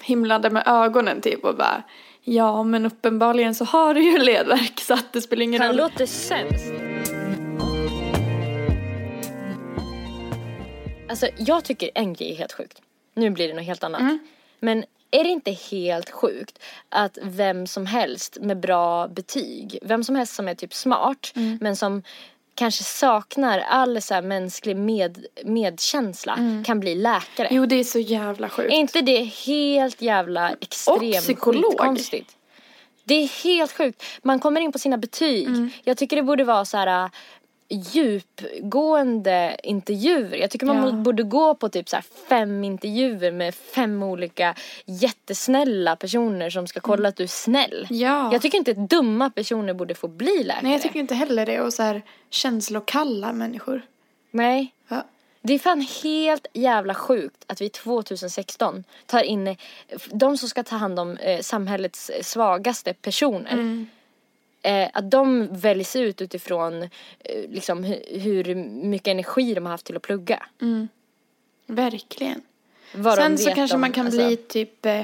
[0.00, 1.82] himlade med ögonen typ och bara
[2.28, 5.76] Ja men uppenbarligen så har du ju ledverk så att det spelar ingen Han roll.
[5.76, 6.72] låter sämst.
[11.08, 12.82] Alltså jag tycker en grej är helt sjukt.
[13.14, 14.18] Nu blir det något helt annat.
[14.60, 16.58] Men är det inte helt sjukt
[16.88, 21.76] att vem som helst med bra betyg, vem som helst som är typ smart men
[21.76, 22.02] som
[22.56, 27.48] kanske saknar all så mänsklig med, medkänsla kan bli läkare.
[27.50, 28.72] Jo, det är så jävla sjukt.
[28.72, 31.78] Är inte det helt jävla extremt psykolog.
[31.78, 32.36] konstigt?
[33.04, 34.02] Det är helt sjukt.
[34.22, 35.46] Man kommer in på sina betyg.
[35.46, 35.70] Mm.
[35.84, 37.10] Jag tycker det borde vara så här
[37.68, 40.36] djupgående intervjuer.
[40.36, 40.92] Jag tycker man Ja.
[40.92, 41.96] borde gå på typ så
[42.28, 44.54] fem intervjuer med fem olika
[44.84, 47.86] jättesnälla personer som ska kolla att du är snäll.
[47.90, 48.00] Mm.
[48.02, 48.32] Ja.
[48.32, 50.62] Jag tycker inte att dumma personer borde få bli läkare.
[50.62, 51.60] Nej, jag tycker inte heller det.
[51.60, 53.82] Och så här känslokalla människor.
[54.30, 54.72] Nej.
[54.88, 55.04] Ja.
[55.42, 59.56] Det är fan helt jävla sjukt att vi 2016 tar in
[60.10, 63.52] de som ska ta hand om eh, samhällets svagaste personer.
[63.52, 63.86] Mm.
[64.66, 66.88] Eh, att de väljs ut utifrån eh,
[67.48, 68.54] liksom, hu- hur
[68.84, 70.42] mycket energi de har haft till att plugga.
[71.66, 72.42] Verkligen.
[72.94, 75.02] Vad Sen så kanske om- man kan alltså, bli typ eh,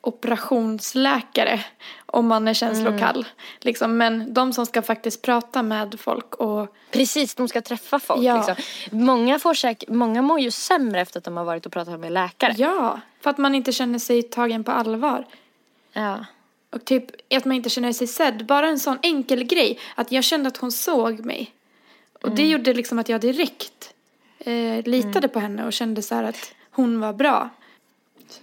[0.00, 1.64] operationsläkare
[2.06, 3.16] om man är känslokall.
[3.16, 3.24] Mm.
[3.60, 3.96] Liksom.
[3.96, 8.22] Men de som ska faktiskt prata med folk och Precis, de ska träffa folk.
[8.22, 8.36] Ja.
[8.36, 8.54] Liksom.
[8.98, 12.12] Många, får säk- många mår ju sämre efter att de har varit och pratat med
[12.12, 12.54] läkare.
[12.56, 15.24] ja, för att man inte känner sig tagen på allvar.
[15.92, 16.24] Ja.
[16.74, 17.04] Och typ
[17.36, 18.46] att man inte känner sig sedd.
[18.46, 19.78] Bara en sån enkel grej.
[19.94, 21.50] Att jag kände att hon såg mig.
[22.12, 22.36] Och Mm.
[22.36, 23.94] det gjorde liksom att jag direkt
[24.38, 27.50] eh, litade på henne och kände så här att hon var bra.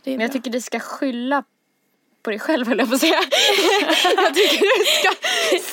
[0.03, 0.27] Men jag bra.
[0.27, 1.43] tycker du ska skylla
[2.23, 3.13] på dig själv höll jag på att säga.
[4.15, 5.09] jag tycker du ska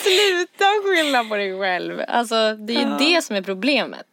[0.00, 2.00] sluta skylla på dig själv.
[2.08, 2.96] Alltså det är ju Ja.
[2.98, 4.06] det som är problemet.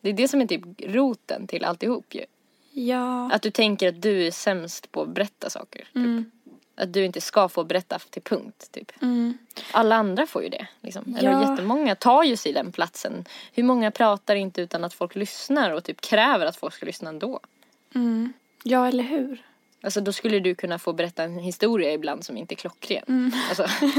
[0.00, 2.24] Det är det som är typ roten till alltihop ju.
[2.74, 3.30] Ja.
[3.32, 5.78] Att du tänker att du är sämst på att berätta saker.
[5.78, 5.96] Typ.
[5.96, 6.30] Mm.
[6.74, 9.02] Att du inte ska få berätta till punkt typ.
[9.02, 9.38] Mm.
[9.72, 10.66] Alla andra får ju det.
[10.80, 11.16] Liksom.
[11.18, 11.50] Eller Ja.
[11.50, 13.24] jättemånga tar ju sig den platsen.
[13.52, 17.08] Hur många pratar inte utan att folk lyssnar och typ kräver att folk ska lyssna
[17.08, 17.40] ändå.
[17.94, 18.32] Mm.
[18.62, 19.42] Ja, eller hur?
[19.82, 23.04] Alltså då skulle du kunna få berätta en historia ibland som inte är klockren.
[23.08, 23.32] Mm.
[23.48, 23.66] Alltså,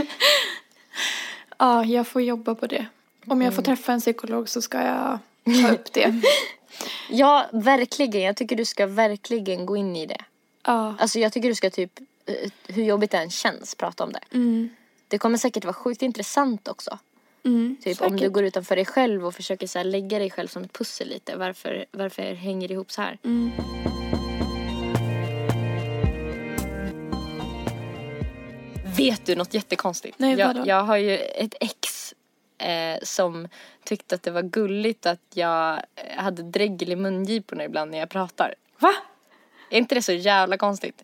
[1.58, 2.86] Ja, jag får jobba på det.
[3.28, 3.76] Om jag får Mm.
[3.76, 5.20] träffa en psykolog så ska jag
[5.62, 6.22] ta upp det.
[7.10, 8.22] ja, verkligen.
[8.22, 10.22] Jag tycker du ska verkligen gå in i det.
[10.64, 10.96] Ja.
[11.00, 14.36] Alltså jag tycker du ska typ, eh, hur jobbigt det än känns, prata om det.
[14.36, 14.70] Mm.
[15.08, 17.00] Det kommer säkert vara sjukt intressant också.
[17.46, 17.78] Mm.
[17.82, 18.34] Typ om du säkert.
[18.34, 21.36] går utanför dig själv och försöker så här lägga dig själv som ett pussel lite.
[21.36, 23.18] Varför, varför hänger det ihop så här?
[23.24, 23.52] Mm.
[28.98, 30.20] Vet du något jättekonstigt?
[30.20, 30.64] Nej, jag, vadå?
[30.66, 32.14] jag har ju ett ex
[32.58, 33.48] eh, som
[33.84, 38.10] tyckte att det var gulligt att jag eh, hade dregel i mungiporna ibland när jag
[38.10, 38.56] pratar.
[38.80, 38.94] Va?
[39.74, 40.96] Är inte det så jävla konstigt?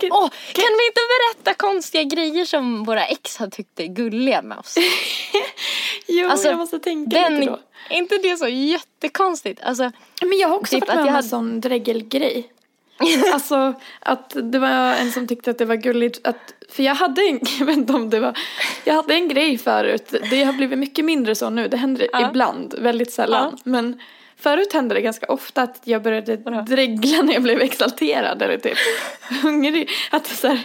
[0.00, 4.42] Kan- Åh, kan vi inte berätta konstiga grejer som våra ex har tyckt är gulliga
[4.42, 4.74] med oss?
[6.08, 7.58] Jo, Alltså, jag måste tänka Den, lite då.
[7.90, 9.60] är inte det så jättekonstigt?
[9.62, 9.90] Alltså,
[10.22, 12.52] Men jag har också Typ varit med om en hade- sån dregelgrej.
[13.32, 17.22] alltså att det var en som tyckte att det var gulligt att, för jag hade
[17.22, 18.38] en, jag vet inte om det var,
[18.84, 22.28] jag hade en grej förut, det har blivit mycket mindre så nu, det händer Ja.
[22.30, 23.50] ibland, väldigt sällan.
[23.52, 23.58] Ja.
[23.64, 24.00] Men
[24.38, 26.60] förut hände det ganska ofta att jag började Vadå?
[26.60, 28.78] dregla när jag blev exalterad eller typ
[29.42, 29.90] hungrig.
[30.10, 30.60] Att så här,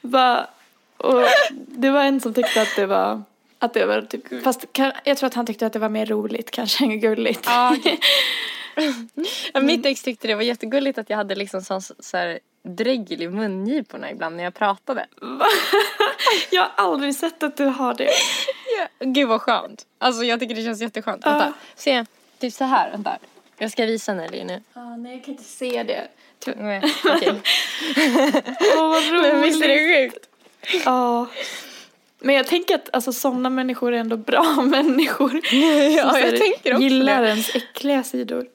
[0.00, 0.46] bara,
[0.96, 1.22] och
[1.66, 3.22] det var en som tyckte att det var
[3.58, 6.06] att det var typ, fast kan- jag tror att han tyckte att det var mer
[6.06, 7.42] roligt kanske än gulligt.
[7.46, 7.76] Ja,
[9.54, 13.22] Ja, Mitt ex tyckte det var jättegulligt att jag hade liksom sån så här dregel
[13.22, 15.06] i mungiporna ibland när jag pratade.
[16.50, 18.10] jag har aldrig sett att du har det.
[18.78, 18.86] Ja.
[19.06, 19.82] Gud vad skönt.
[19.98, 21.26] Alltså jag tycker det känns jätteskönt.
[21.26, 22.04] Vänta, se.
[22.44, 23.18] Typ så här, vänta.
[23.58, 24.62] Jag ska visa Nelly nu.
[24.72, 26.08] Ah, nej, jag kan inte se det.
[26.38, 26.56] Typ.
[26.58, 27.32] Nej, okej.
[28.76, 29.22] Åh, vad roligt.
[29.32, 30.28] Men visst är det sjukt?
[30.84, 31.26] Ja.
[32.18, 35.28] Men jag tänker att alltså, sådana människor är ändå bra människor.
[35.28, 35.58] Som
[35.92, 37.28] Ja, så här jag tänker också Gillar det.
[37.28, 38.46] ens äckliga sidor.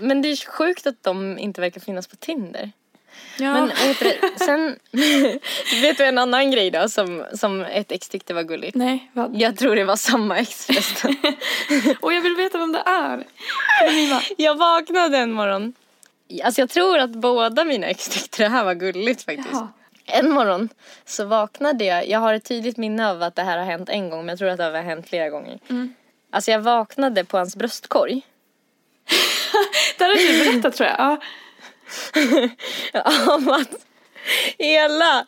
[0.00, 2.72] Men det är sjukt att de inte verkar finnas på Tinder.
[3.40, 3.52] Ja.
[3.52, 3.68] Men
[4.00, 4.38] det?
[4.38, 4.78] Sen,
[5.82, 8.76] vet du en annan grej då som, som ett ex tyckte var gulligt?
[8.76, 9.36] Nej, vad?
[9.36, 11.16] Jag tror det var samma ex förresten.
[12.00, 13.26] Och jag vill veta vem det är.
[14.36, 15.72] Jag vaknade en morgon.
[16.44, 19.48] Alltså jag tror att båda mina ex tyckte det här var gulligt faktiskt.
[19.52, 19.68] Jaha.
[20.06, 20.68] En morgon
[21.04, 22.08] så vaknade jag.
[22.08, 24.38] Jag har ett tydligt minne av att det här har hänt en gång men jag
[24.38, 25.58] tror att det har hänt flera gånger.
[25.68, 25.94] Mm.
[26.32, 28.22] Alltså jag vaknade på hans bröstkorg.
[29.98, 30.98] Det har du berättat tror jag.
[30.98, 31.20] Ja.
[33.28, 33.86] Av att
[34.58, 35.26] hela,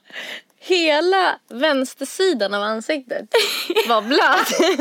[0.60, 3.24] hela vänstersidan av ansiktet
[3.88, 4.78] var blöt.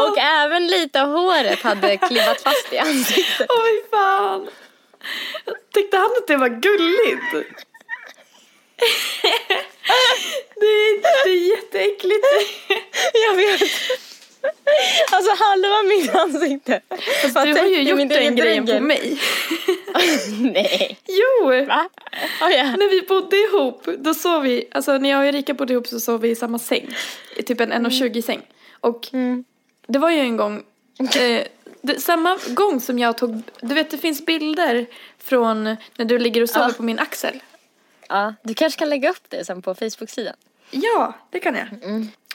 [0.08, 3.46] Och även lite av håret hade klibbat fast i ansiktet.
[3.50, 4.48] Åh fy fan.
[5.74, 7.54] Tyckte han att det var gulligt?
[10.60, 12.26] Det är, det är jätteäckligt.
[13.12, 13.60] Jag vet.
[15.12, 16.80] Alltså halva mitt ansikte.
[17.22, 19.20] Fast du har ju gjort den grejen på mig.
[20.40, 20.98] Nej.
[21.06, 21.46] Jo!
[21.66, 21.88] Va?
[22.42, 22.64] Oh, ja.
[22.64, 26.00] När vi bodde ihop, då sov vi, alltså när jag och Erika bodde ihop så
[26.00, 26.88] sov vi i samma säng.
[27.36, 28.40] I typ en 1,20 säng.
[28.80, 29.44] Och Mm.
[29.86, 30.62] det var ju en gång
[31.16, 31.42] Eh,
[31.82, 34.86] det, samma gång som jag tog, du vet det finns bilder
[35.18, 35.64] från
[35.96, 36.72] när du ligger och sover Ja.
[36.76, 37.42] på min axel.
[38.08, 40.34] Ja, du kanske kan lägga upp det sen på Facebook-sidan.
[40.70, 41.66] Ja, det kan jag.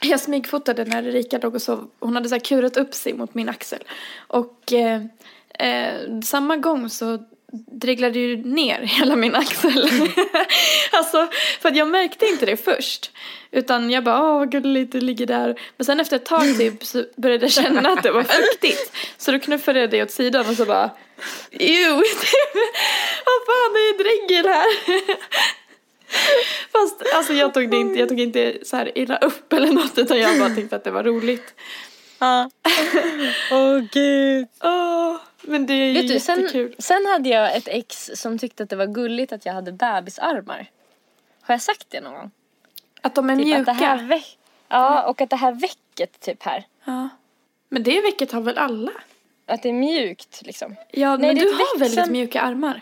[0.03, 1.89] Jag smygfotade när Erika låg och sov.
[1.99, 3.83] Hon hade så här kurat upp sig mot min axel.
[4.17, 5.01] Och eh,
[5.59, 7.19] eh, samma gång så
[7.71, 9.89] dreglade ju ner hela min axel.
[10.91, 11.27] alltså,
[11.61, 13.11] för att jag märkte inte det först.
[13.51, 15.59] Utan jag bara, åh vad gulligt, det ligger där.
[15.77, 18.91] Men sen efter ett tag typ så började jag känna att det var fuktigt.
[19.17, 20.89] Så då knuffade jag det åt sidan och så bara,
[21.51, 21.93] ew,
[23.25, 24.67] vad fan det är dregel här.
[26.71, 29.97] Fast alltså jag tog det inte, jag tog inte så här illa upp eller något
[29.97, 31.53] utan jag bara tänkte att det var roligt.
[32.19, 32.49] Ja.
[33.51, 34.47] Åh gud.
[34.63, 36.75] Åh, men det är ju Vet du, sen, jättekul.
[36.79, 40.69] sen hade jag ett ex som tyckte att det var gulligt att jag hade bebisarmar.
[41.41, 42.31] Har jag sagt det någon gång?
[43.01, 43.59] Att de är Typ mjuka.
[43.59, 44.37] att det här veck-
[44.69, 46.63] ja, och att det här väcket typ här.
[46.85, 47.09] ja.
[47.69, 48.91] Men det väcket har väl alla?
[49.45, 50.75] Att det är mjukt liksom.
[50.91, 52.81] Ja, Nej, men du har väck väldigt sen- mjuka armar.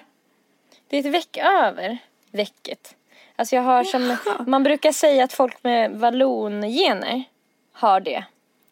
[0.87, 1.97] Det är ett veck över
[2.31, 2.95] väcket.
[3.35, 4.17] Alltså jag har som,
[4.47, 7.23] man brukar säga att folk med vallongener
[7.71, 8.23] har det.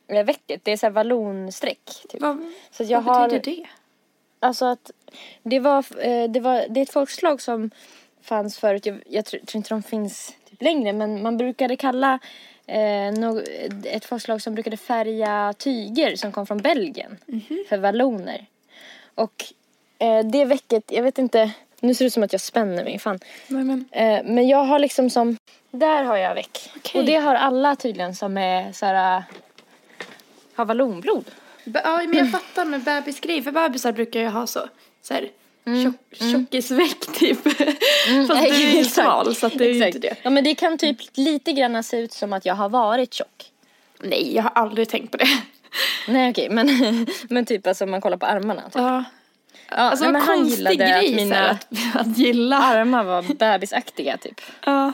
[0.08, 2.06] Det väcket, det är så här vallonstreck.
[2.10, 2.22] Typ.
[2.22, 3.68] Vad, Så jag vad har, betyder det?
[4.40, 4.92] Alltså att
[5.44, 7.72] det var, eh, det var, det är ett folkslag som
[8.22, 12.20] fanns förut, jag, jag tror, inte de finns typ längre, men man brukade kalla
[12.66, 13.42] eh, nå-
[13.84, 17.18] ett folkslag som brukade färga tyger som kom från Belgien
[17.70, 18.46] för valloner.
[19.16, 19.46] Och
[20.00, 21.52] eh, det väcket, jag vet inte,
[21.82, 23.20] nu ser det ut som att jag spänner mig, fan.
[23.48, 25.38] Men, men, Eh, men jag har liksom som,
[25.72, 26.70] där har jag väck.
[26.76, 27.00] Okej.
[27.02, 29.24] Och det har alla tydligen som är såhär,
[30.56, 31.26] har vallonblod.
[31.66, 33.42] Be- ja, men jag fattar med bebisgrej.
[33.42, 34.60] För bebisar brukar ju ha så.
[35.02, 35.30] Så här,
[35.84, 37.44] tjock, tjockisväck typ.
[37.44, 37.58] Fast
[38.44, 40.16] du är ju smal så att det är ju inte det.
[40.24, 43.52] Ja men det kan typ lite grann se ut som att jag har varit tjock.
[44.00, 45.28] Nej, jag har aldrig tänkt på det.
[46.08, 46.68] Nej okej men,
[47.30, 48.62] men typ alltså om man kollar på armarna.
[48.62, 48.76] Typ.
[48.76, 49.04] Ja.
[49.70, 52.58] Ja, Alltså nej, men han gillade att mina att, att gilla.
[52.58, 54.42] armar var bebisaktiga typ.
[54.66, 54.94] Ja.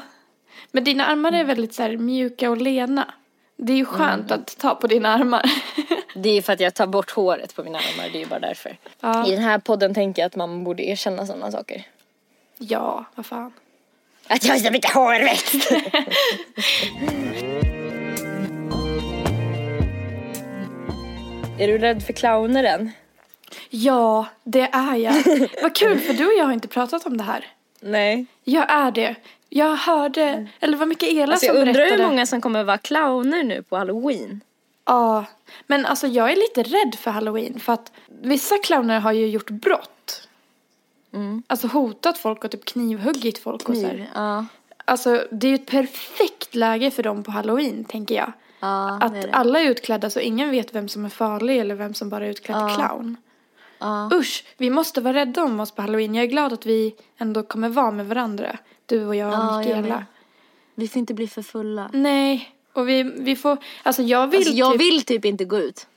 [0.71, 3.13] Men dina armar är väldigt så här, mjuka och lena.
[3.57, 5.51] Det är ju skönt att ta på dina armar.
[6.15, 8.39] Det är för att jag tar bort håret på mina armar, det är ju bara
[8.39, 8.77] därför.
[8.99, 9.27] Ja.
[9.27, 11.83] I den här podden tänker jag att man borde erkänna sådana saker.
[12.57, 13.53] ja, vad fan.
[14.27, 15.71] Att jag har så mycket hårväxt!
[21.59, 22.91] är du rädd för clowner än?
[23.69, 25.13] Ja, det är jag.
[25.63, 27.45] vad kul för du och jag har inte pratat om det här.
[27.81, 28.25] Nej.
[28.43, 29.15] Jag är det.
[29.49, 32.01] Jag hörde, eller vad mycket Ela Alltså som jag undrar berättade.
[32.03, 34.41] hur många som kommer vara clowner nu på halloween.
[34.85, 35.25] Ja,
[35.67, 37.91] men alltså jag är lite rädd för halloween för att
[38.21, 40.27] vissa clowner har ju gjort brott.
[41.13, 41.43] Mm.
[41.47, 44.09] Alltså hotat folk och typ knivhuggit folk och så här.
[44.15, 44.45] Ja.
[44.85, 48.31] Alltså det är ju ett perfekt läge för dem på halloween tänker jag.
[48.59, 49.31] Ja, Att det det.
[49.33, 52.29] alla är utklädda så ingen vet vem som är farlig eller vem som bara är
[52.29, 53.17] utklädd till clown.
[53.85, 54.09] Ja.
[54.13, 56.15] Usch, vi måste vara rädda om oss på halloween.
[56.15, 58.57] Jag är glad att vi ändå kommer vara med varandra.
[58.85, 60.05] Du och jag och Ja, Mikaela.
[60.75, 61.89] Vi får inte bli för fulla.
[61.93, 65.57] Nej, och vi, vi får, alltså jag vill Alltså, jag typ, vill typ inte gå
[65.59, 65.87] ut.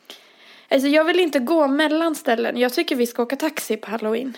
[0.70, 2.56] alltså jag vill inte gå mellan ställen.
[2.56, 4.36] Jag tycker vi ska åka taxi på halloween.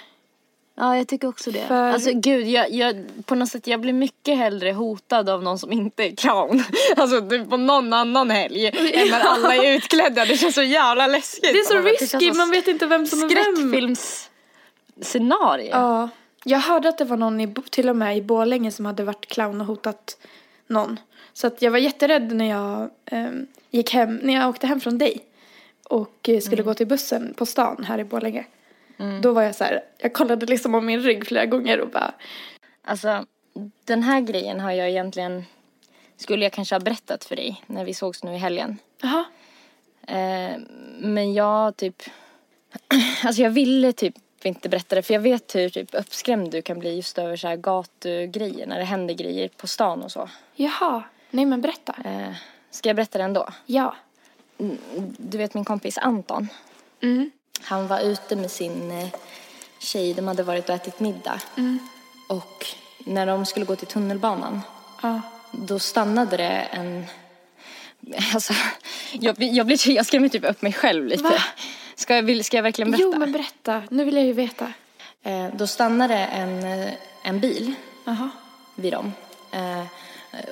[0.81, 1.66] Ja, jag tycker också det.
[1.66, 5.59] För- Alltså gud, jag, jag, på något sätt, jag blir mycket hellre hotad av någon
[5.59, 6.64] som inte är clown.
[6.97, 10.24] Alltså typ på någon annan helg än när alla är utklädda.
[10.24, 11.43] Det känns så jävla läskigt.
[11.43, 11.74] Det är så.
[11.74, 13.57] Det känns risky, man vet inte vem som är vem.
[13.57, 15.68] Skräckfilmsscenario.
[15.70, 16.09] Ja,
[16.45, 19.26] jag hörde att det var någon i, till och med i Borlänge som hade varit
[19.26, 20.18] clown och hotat
[20.66, 21.01] någon.
[21.33, 24.99] Så att jag var jätterädd när jag ehm, gick hem, när jag åkte hem från
[24.99, 25.20] dig.
[25.89, 28.45] Och eh, skulle gå till bussen på stan här i Borlänge.
[29.22, 32.12] Då var jag så här, jag kollade liksom om min rygg flera gånger och bara,
[32.84, 33.26] Alltså,
[33.84, 35.44] den här grejen har jag egentligen,
[36.16, 38.78] skulle jag kanske ha berättat för dig när vi sågs nu i helgen.
[39.03, 39.24] jaha,
[40.07, 40.57] Eh,
[40.98, 42.03] men jag typ,
[43.24, 46.78] alltså jag ville typ inte berätta det för jag vet hur typ uppskrämd du kan
[46.78, 50.28] bli just över så här gatugrejer när det händer grejer på stan och så.
[50.55, 51.94] jaha, nej men berätta.
[52.05, 52.34] Eh,
[52.70, 53.48] ska jag berätta det ändå?
[53.66, 53.94] Ja.
[55.18, 56.48] Du vet min kompis Anton.
[57.03, 57.30] Mm.
[57.62, 59.08] Han var ute med sin eh,
[59.78, 61.40] tjej, de hade varit och ätit middag.
[62.26, 62.66] Och
[62.98, 64.61] när de skulle gå till tunnelbanan
[65.02, 65.20] Ja.
[65.52, 67.04] då stannade det en...
[68.34, 68.52] Alltså,
[69.12, 71.22] jag, jag, blir, jag skrämmer typ upp mig själv lite.
[71.22, 71.42] Va?
[71.94, 73.04] Ska jag, ska jag verkligen berätta?
[73.12, 74.72] Jo men berätta, nu vill jag ju veta.
[75.22, 76.92] Eh, då stannade en, eh,
[77.22, 78.30] en bil Jaha.
[78.74, 79.12] vid dem.
[79.50, 79.82] Eh,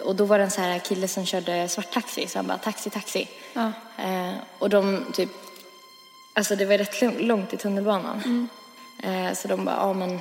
[0.05, 2.91] och då var det en så här kille som körde svarttaxi, så han bara taxi,
[2.91, 3.29] taxi.
[3.53, 3.73] Ja.
[3.99, 5.31] Eh, och de typ,
[6.33, 8.49] alltså det var rätt lång- långt i tunnelbanan.
[9.03, 10.19] Eh, så de bara, ja men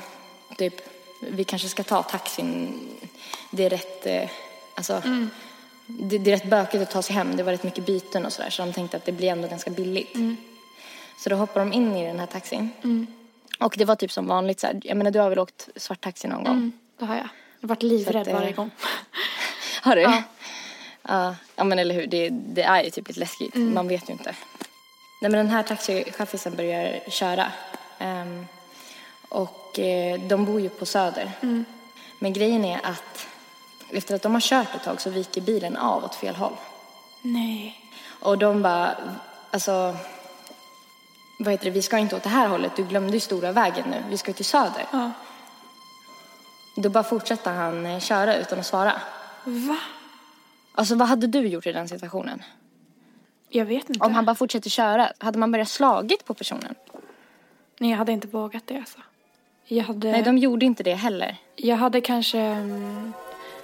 [0.57, 0.73] typ,
[1.21, 2.79] vi kanske ska ta taxin.
[3.51, 4.29] Det är rätt, eh,
[4.75, 5.01] alltså,
[5.87, 7.35] det, det är rätt bökigt att ta sig hem.
[7.37, 8.49] Det var rätt mycket byten och sådär.
[8.49, 10.15] Så de tänkte att det blir ändå ganska billigt.
[11.23, 12.69] Så då hoppar de in i den här taxin.
[12.83, 13.07] Mm.
[13.59, 16.01] Och det var typ som vanligt så här, jag menar du har väl åkt svart
[16.01, 16.53] taxi någon gång?
[16.53, 17.23] Mm, det har jag.
[17.59, 18.71] Jag har varit livrädd att, eh, varje gång.
[19.81, 20.01] Har du?
[20.01, 20.23] Ja.
[21.07, 23.55] Ja, ja men eller hur, det, det är ju typ lite läskigt.
[23.55, 23.73] Mm.
[23.73, 24.35] Man vet ju inte.
[25.19, 27.51] Nej men den här taxichaffisen börjar köra.
[27.97, 28.45] Ehm,
[29.29, 31.31] och eh, de bor ju på Söder.
[31.41, 31.65] Mm.
[32.19, 33.27] Men grejen är att
[33.91, 36.55] efter att de har kört ett tag så viker bilen av åt fel håll.
[37.21, 37.79] Nej.
[38.19, 38.95] Och de bara,
[39.51, 39.97] alltså,
[41.39, 43.85] vad heter det, vi ska inte åt det här hållet, du glömde ju stora vägen
[43.89, 44.85] nu, vi ska till Söder.
[44.91, 45.11] Ja.
[46.75, 49.01] Då bara fortsätter han eh, köra utan att svara.
[49.43, 49.77] Va?
[50.73, 52.43] Alltså vad hade du gjort i den situationen?
[53.49, 54.05] Jag vet inte.
[54.05, 56.75] Om han bara fortsätter köra, hade man börjat slagit på personen?
[57.79, 58.99] Nej, jag hade inte vågat det alltså.
[59.65, 61.37] Jag hade, Nej, de gjorde inte det heller.
[61.55, 63.13] jag hade kanske mm,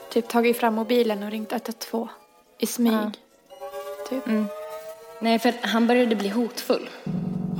[0.10, 2.08] typ tagit fram mobilen och ringt 112
[2.60, 2.94] i smyg.
[2.94, 3.12] Ja.
[4.10, 4.24] Typ.
[5.22, 6.90] Nej, för han började bli hotfull.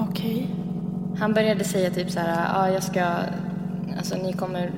[0.10, 0.48] Okej.
[1.20, 3.06] Han började säga typ så här, ja jag ska,
[3.98, 4.72] alltså ni kommer,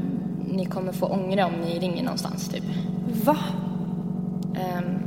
[0.52, 2.64] ni kommer få ångra om ni ringer någonstans typ.
[3.24, 3.38] Va?
[4.58, 5.00] Ehm,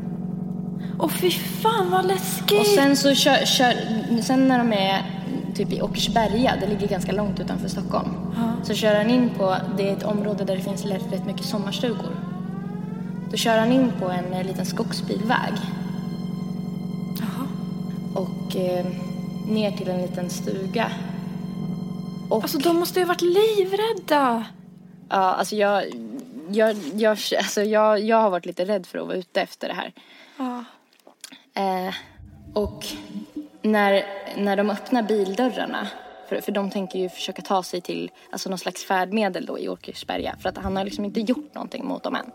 [0.99, 2.61] Åh fy fan vad läskigt.
[2.61, 3.75] och sen så kör, kör,
[4.23, 5.03] sen när de är
[5.55, 8.09] typ i Åkersberga, det ligger ganska långt utanför Stockholm.
[8.65, 11.45] Så kör han in på, det är ett område där det finns rätt, rätt mycket
[11.47, 12.17] sommarstugor.
[13.31, 15.53] Då kör han in på en eh, liten skogsbilväg.
[17.21, 17.47] Jaha.
[18.15, 18.87] och eh,
[19.49, 20.91] ner till en liten stuga.
[22.29, 24.45] Och, Alltså de måste ju ha varit livrädda.
[25.09, 25.85] ja, alltså jag,
[26.51, 29.75] jag, jag, alltså jag, jag har varit lite rädd för att vara ute efter det
[29.75, 29.93] här.
[30.39, 30.65] Ja.
[31.59, 31.95] Eh,
[32.55, 32.87] och
[33.63, 34.05] när,
[34.37, 35.89] när de öppnar bildörrarna,
[36.29, 39.69] för, för de tänker ju försöka ta sig till alltså någon slags färdmedel då i
[39.69, 42.31] Åkersberga, för att han har liksom inte gjort någonting mot dem än.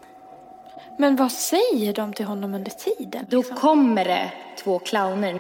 [1.00, 3.26] Men vad säger de till honom under tiden?
[3.30, 3.58] Då liksom?
[3.58, 4.32] kommer det
[4.64, 5.40] två clowner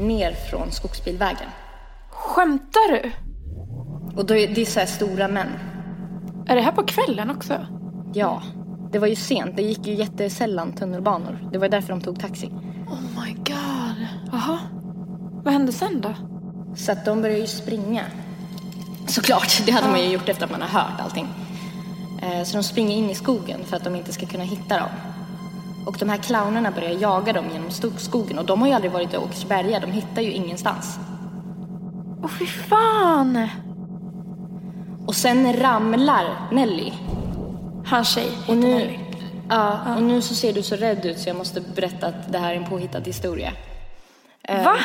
[0.00, 1.48] ner från skogsbilvägen.
[2.10, 3.12] Skämtar du?
[4.16, 5.48] Och då är, det är så här stora män.
[6.48, 7.66] Är det här på kvällen också?
[8.14, 8.42] Ja,
[8.94, 9.56] det var ju sent.
[9.56, 11.38] Det gick ju jättesällan tunnelbanor.
[11.52, 12.46] Det var därför de tog taxi.
[12.88, 14.06] Oh my god.
[14.32, 14.58] Jaha.
[15.44, 16.14] Vad hände sen då?
[16.76, 18.02] Så att de började ju springa.
[19.06, 21.28] Såklart, det hade man ju gjort efter att man har hört allting.
[22.22, 24.88] Eh, Så de springer in i skogen för att de inte ska kunna hitta dem.
[25.86, 29.14] Och de här clownerna börjar jaga dem genom skogen och de har ju aldrig varit
[29.14, 30.98] i Åkersberga, de hittar ju ingenstans.
[32.22, 33.48] Åh fy fan.
[35.06, 36.92] Och sen ramlar Nelly.
[37.86, 38.98] Hans tjej Och nu,
[39.50, 42.38] ja, och nu så ser du så rädd ut så jag måste berätta att det
[42.38, 43.52] här är en påhittad historia.
[44.48, 44.78] Va?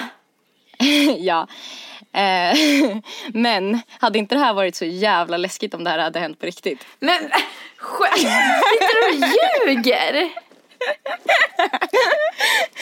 [1.18, 1.48] ja.
[2.14, 2.58] Eh,
[3.34, 6.46] men hade inte det här varit så jävla läskigt om det här hade hänt på
[6.46, 6.86] riktigt?
[7.00, 7.20] Men
[8.18, 9.14] sitter du och
[9.68, 10.30] ljuger?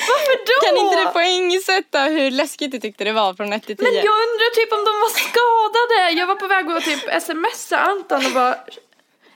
[0.07, 0.55] Varför då?
[0.65, 3.83] Kan inte du poängsätta hur läskigt du tyckte det var från 1 till 10?
[3.83, 6.11] Men jag undrar typ om de var skadade.
[6.19, 8.55] Jag var på väg att typ smsa Anton och bara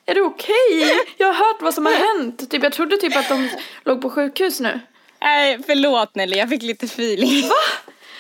[0.06, 1.00] Är du okej?
[1.18, 2.50] Jag har hört vad som har hänt.
[2.52, 3.50] Typ, jag trodde typ att de
[3.86, 4.80] låg på sjukhus nu.
[5.22, 7.42] Nej, förlåt Nelly, jag fick lite feeling.
[7.42, 7.56] Va?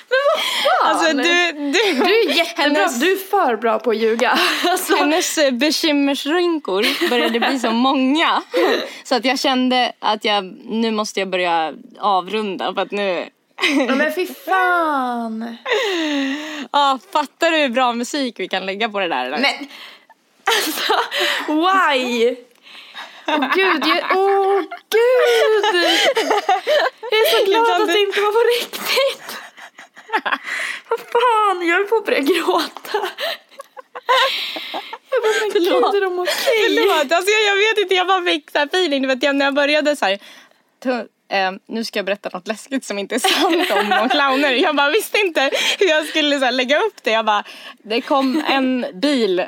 [0.09, 0.89] Men vad fan?
[0.89, 2.63] Alltså du, du, Du är jättebra.
[2.63, 4.39] hennes, Du är för bra på att ljuga.
[4.65, 8.41] Alltså, hennes eh, bekymmersrynkor började bli så många.
[9.03, 13.29] Så att jag kände att jag, nu måste jag börja avrunda för att nu...
[13.88, 15.57] men fy fan.
[16.71, 19.38] Ja, fattar du hur bra musik vi kan lägga på det där eller?
[19.38, 19.67] Men
[20.45, 20.93] alltså,
[21.47, 22.35] why?
[23.27, 25.65] Åh gud, jag, åh gud!
[27.11, 29.37] Jag är så glad Ibland att det inte var på riktigt.
[30.89, 33.07] Vad fan, jag är på att börja gråta.
[35.11, 35.93] Jag bara, men Förlåt.
[35.93, 36.33] gud är de okej?
[36.35, 39.01] Förlåt, alltså jag, jag vet inte, jag bara fick så här feeling.
[39.01, 40.19] Du vet, jag, när jag började så här,
[41.32, 44.51] eh, nu ska jag berätta något läskigt som inte är sant om någon clowner.
[44.51, 47.11] Jag bara visste inte hur jag skulle så här, lägga upp det.
[47.11, 47.43] Jag bara,
[47.84, 49.45] det kom en bil, eh,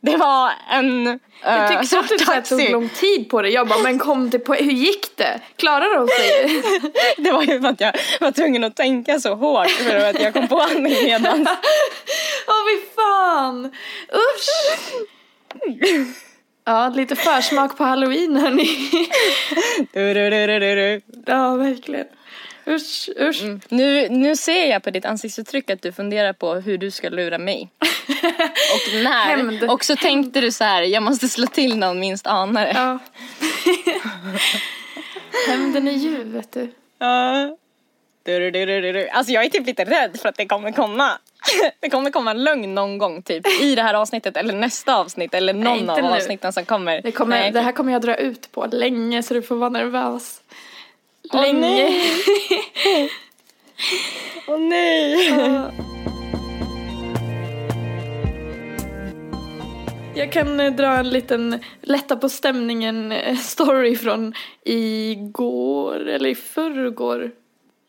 [0.00, 1.68] det var en eh, Jag
[2.08, 3.48] tyckte att det tog lång tid på det.
[3.48, 5.40] Jag bara, men kom det på, hur gick det?
[5.56, 6.62] Klarade de sig?
[7.16, 10.32] Det var ju för att jag var tvungen att tänka så hårt för att jag
[10.32, 11.40] kom på allting redan.
[12.46, 13.72] Åh fy fan!
[14.12, 14.46] Usch!
[16.68, 18.68] Ja, lite försmak på halloween hörni.
[19.92, 21.00] Du, du, du, du, du.
[21.26, 22.06] Ja, verkligen.
[22.66, 23.42] Usch, usch.
[23.68, 27.38] Nu, nu ser jag på ditt ansiktsuttryck att du funderar på hur du ska lura
[27.38, 27.68] mig.
[28.74, 29.36] Och när.
[29.36, 29.64] Hämnd.
[29.64, 32.72] Och så tänkte du så här, jag måste slå till någon minst anar det.
[32.74, 32.98] Ja.
[35.48, 36.72] Hämnden är ljuv, vet du.
[36.98, 37.56] Ja.
[38.22, 39.08] Du, du, du, du, du.
[39.08, 41.18] Alltså jag är typ lite rädd för att det kommer komma.
[41.80, 45.34] Det kommer komma en lögn någon gång typ i det här avsnittet eller nästa avsnitt
[45.34, 46.08] eller någon inte av nu.
[46.08, 47.02] avsnitten som kommer.
[47.02, 47.50] Det, kommer, Nej.
[47.50, 50.40] det här kommer jag dra ut på länge så du får vara nervös.
[51.32, 51.60] Åh, länge.
[51.60, 52.10] nej.
[54.48, 55.32] Åh nej!
[60.16, 64.34] Jag kan eh, dra en liten lätta på stämningen eh, story från
[64.64, 67.30] igår eller i förrgår.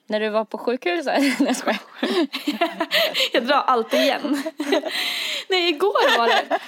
[0.08, 1.05] När du var på sjukhuset?
[1.20, 1.80] Nej jag skojar.
[3.34, 4.43] Jag drar allt igen.
[5.47, 6.60] Nej, igår var det.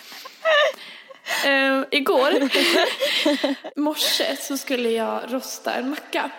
[1.46, 2.50] Uh, igår,
[3.80, 6.32] morse, så skulle jag rosta en macka.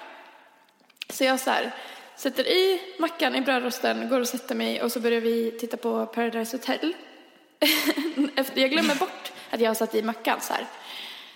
[1.09, 1.75] Så jag så här,
[2.17, 6.07] sätter i mackan i brödrosten, går och sätter mig och så börjar vi titta på
[6.07, 6.95] Paradise Hotel.
[8.37, 10.67] Efter, jag glömmer bort att jag har satt i mackan så här.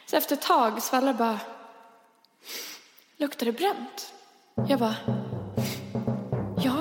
[0.06, 1.40] Så efter ett tag svallar bara,
[3.16, 4.12] luktar det bränt?
[4.68, 4.94] Jag bara,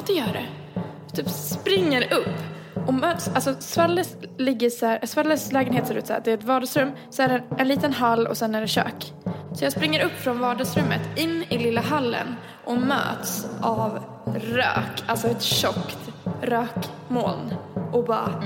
[0.07, 0.45] det gör det.
[1.15, 2.29] Typ springer upp
[2.87, 6.37] och möts, alltså Svalles ligger så här, Svalles lägenhet ser ut så här, det är
[6.37, 9.13] ett vardagsrum, så är det en liten hall och sen är det kök.
[9.53, 13.99] Så jag springer upp från vardagsrummet in i lilla hallen och möts av
[14.35, 16.09] rök, alltså ett tjockt
[16.41, 17.53] rökmoln
[17.91, 18.43] och bara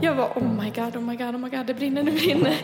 [0.00, 2.56] jag var oh my god, oh my god, oh my god, det brinner, det brinner.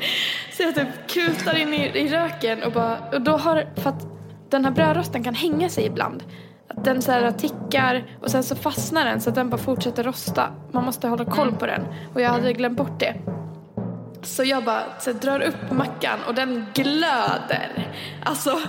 [0.57, 4.07] Så jag typ kutar in i, i röken och bara, och då har, för att
[4.51, 6.23] den här brödrosten kan hänga sig ibland.
[6.69, 10.05] Att den så här tickar och sen så fastnar den så att den bara fortsätter
[10.05, 10.51] rosta.
[10.73, 11.83] Man måste hålla koll på den
[12.15, 13.15] och jag hade glömt bort det.
[14.23, 17.93] Så jag bara så här, drar upp mackan och den glöder.
[18.25, 18.61] Alltså,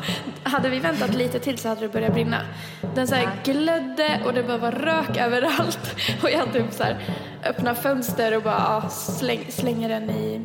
[0.43, 2.41] hade vi väntat lite till så hade det börjat brinna.
[2.95, 5.95] Den så här glödde och det bara var rök överallt.
[6.23, 6.97] Och jag typ så här
[7.45, 10.41] öppnar fönster och bara ja, släng, slänger den i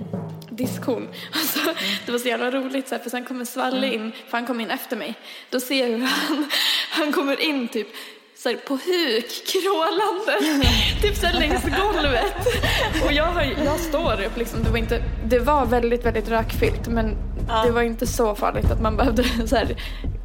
[0.61, 1.09] diskhon.
[1.33, 1.59] Alltså,
[2.07, 4.61] det var så jävla roligt så här, för sen kommer Svalle in, för han kom
[4.61, 5.15] in efter mig.
[5.51, 6.51] Då ser jag hur han,
[6.91, 7.89] han kommer in typ
[8.37, 10.63] så här, på huk, krålande,
[11.03, 12.47] typ så här längs golvet.
[13.05, 16.89] Och jag, har, jag står upp liksom, det var, inte, det var väldigt, väldigt rökfyllt
[16.89, 17.17] men
[17.65, 19.77] det var inte så farligt att man behövde så här,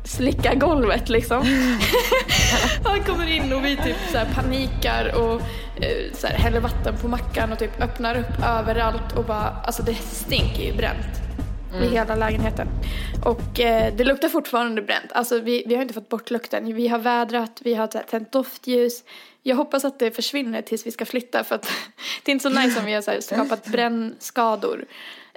[0.06, 1.44] slicka golvet liksom.
[2.84, 5.42] Han kommer in och vi typ så panikar och
[5.84, 9.84] eh, så här, häller vatten på mackan och typ öppnar upp överallt och bara, alltså
[9.84, 11.26] det stinker ju bränt
[11.84, 12.68] i hela lägenheten.
[13.26, 15.12] Och eh, det luktar fortfarande bränt.
[15.12, 16.76] Alltså vi, vi har inte fått bort lukten.
[16.76, 19.04] Vi har vädrat, vi har tänt doftljus.
[19.44, 21.64] Jag hoppas att det försvinner tills vi ska flytta för att
[22.24, 24.86] det är inte så nice om vi har så här skapat brännskador.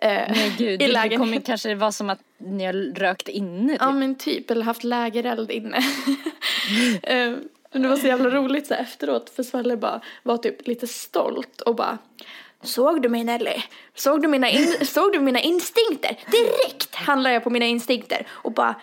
[0.02, 1.18] Eh, Nej gud, I det lägenheten.
[1.18, 3.80] kommer kanske vara som att ni har rökt inne typ.
[3.80, 5.78] Ja men typ, eller haft lägereld inne.
[7.02, 7.32] Eh,
[7.72, 11.60] Men det var så jävla roligt så efteråt för Svalle bara var typ lite stolt
[11.60, 11.98] och bara
[12.62, 13.54] Såg du mig Nelly?
[13.94, 16.16] Såg du mina, in- såg du mina instinkter?
[16.30, 18.74] Direkt handlar jag på mina instinkter och bara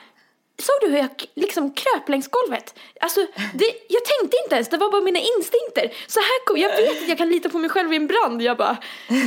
[0.60, 2.76] Såg du hur jag liksom kröp längs golvet?
[3.02, 3.20] Alltså,
[3.54, 5.94] det, jag tänkte inte ens, det var bara mina instinkter.
[6.08, 8.42] Så här kom, jag vet att jag kan lita på mig själv i en brand.
[8.42, 8.78] Jag bara,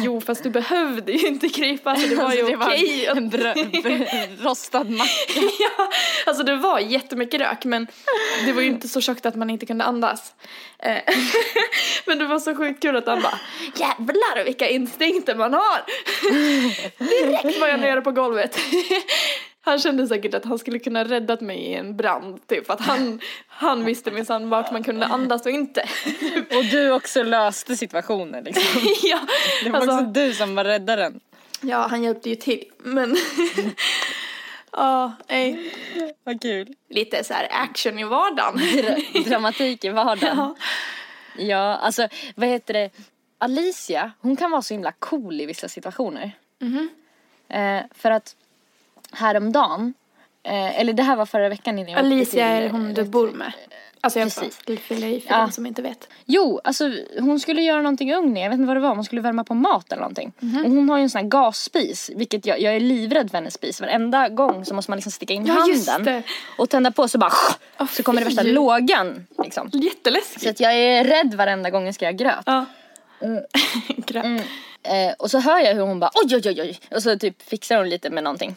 [0.04, 3.06] jo fast du behövde ju inte krypa, så det var ju Alltså, okej.
[3.06, 5.10] en brö- brö- rostad macka.
[5.58, 5.90] ja,
[6.26, 7.86] alltså det var jättemycket rök men
[8.46, 10.32] det var ju inte så tjockt att man inte kunde andas.
[10.78, 10.98] Eh,
[12.06, 13.38] men det var så sjukt kul att han bara
[13.76, 15.84] jävlar vilka instinkter man har.
[17.08, 18.58] Direkt var jag nere på golvet.
[19.60, 23.20] Han kände säkert att han skulle kunna räddat mig i en brand, typ att han,
[23.48, 25.80] han visste minsann vart man kunde andas och inte.
[26.56, 28.82] Och du också löste situationen liksom.
[29.02, 29.20] ja,
[29.64, 31.20] Det var alltså, också du som var räddaren.
[31.60, 33.16] ja, han hjälpte ju till, men
[34.72, 35.72] ja, nej,
[36.24, 36.74] Vad kul.
[36.90, 38.58] lite så här action i vardagen.
[38.58, 40.36] Dra- Dramatik i vardagen.
[40.36, 40.54] Ja.
[41.38, 42.90] Ja, alltså vad heter det?
[43.38, 46.32] Alicia, hon kan vara så himla cool i vissa situationer.
[46.60, 46.88] Mhm.
[47.48, 48.36] Eh, för att
[49.12, 49.94] häromdagen,
[50.42, 53.30] eh, eller det här var förra veckan innan jag Alicia är hon eh, du bor
[53.30, 53.52] med.
[54.00, 54.60] Alltså jag Precis.
[54.68, 54.76] i
[55.20, 55.36] för Ja.
[55.38, 56.08] den som inte vet.
[56.24, 59.04] Jo, alltså hon skulle göra någonting i ugnen, jag vet inte vad det var, hon
[59.04, 60.32] skulle värma på mat eller någonting.
[60.64, 63.54] Och hon har ju en sån här gasspis, vilket jag, jag är livrädd för hennes
[63.54, 63.80] spis.
[63.80, 66.22] Varenda gång så måste man liksom sticka in Ja, handen
[66.58, 67.32] och tända på så bara
[67.80, 69.70] Åh, så kommer det värsta lågan liksom.
[69.72, 70.42] Jätteläskigt.
[70.42, 72.42] Så att jag är rädd varenda gång jag ska göra gröt.
[72.46, 72.66] Ja.
[73.96, 74.24] Gröt.
[74.82, 77.42] Eh, och så hör jag hur hon bara oj oj oj oj och så typ
[77.42, 78.56] fixar hon lite med någonting.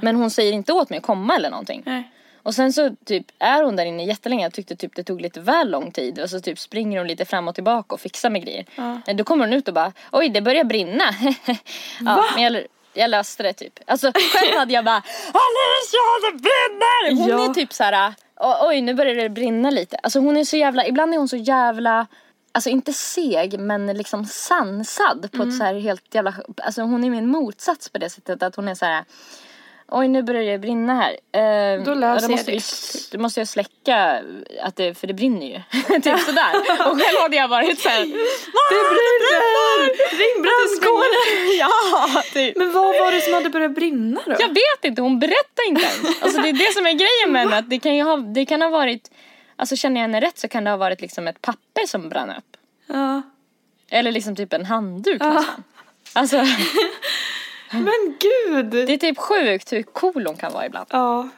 [0.00, 1.82] Men hon säger inte åt mig att komma eller någonting.
[1.86, 2.10] Nej.
[2.44, 4.42] Och sen så typ är hon där inne jättelänge.
[4.42, 6.18] Jag tyckte typ det tog lite väl lång tid.
[6.18, 8.66] Och så typ springer hon lite fram och tillbaka och fixar med grejer.
[9.06, 9.12] Ja.
[9.14, 11.04] Då kommer hon ut och bara oj det börjar brinna.
[12.00, 12.62] ja, men jag,
[12.94, 13.78] jag löste det typ.
[13.86, 17.22] Alltså själv hade jag bara Alicia det brinner!
[17.22, 17.50] Hon Ja.
[17.50, 19.96] är typ så här "O- oj nu börjar det brinna lite.
[19.96, 22.06] Alltså hon är så jävla, ibland är hon så jävla
[22.54, 25.48] Alltså inte seg men liksom sansad på Mm.
[25.48, 28.68] ett så här helt jävla, alltså hon är min motsats på det sättet att hon
[28.68, 29.04] är så här.
[29.94, 31.12] Oj nu börjar det brinna här.
[31.32, 32.62] Eh, Då löser då måste jag vi,
[33.10, 33.16] det.
[33.16, 34.22] Då måste jag släcka,
[34.62, 35.60] att det, för det brinner ju.
[36.00, 36.54] typ sådär.
[36.90, 38.00] Och själv hade jag varit såhär.
[38.70, 39.88] Det brinner!
[40.22, 41.58] Ring brandskåren!
[41.58, 42.56] Ja, typ.
[42.56, 44.32] Men vad var det som hade börjat brinna då?
[44.38, 46.22] Jag vet inte, hon berättar inte ens.
[46.22, 47.58] Alltså det är det som är grejen med henne.
[47.58, 49.10] Att det kan ju ha, det kan ha varit
[49.56, 52.30] Alltså känner jag henne rätt så kan det ha varit liksom ett papper som brann
[52.30, 52.56] upp.
[52.86, 53.22] Ja.
[53.90, 55.32] Eller liksom typ en handduk Ja.
[55.32, 55.62] nästan.
[56.12, 56.36] Alltså
[57.72, 58.66] Men gud!
[58.86, 60.86] det är typ sjukt hur cool hon kan vara ibland.
[60.90, 61.28] Ja.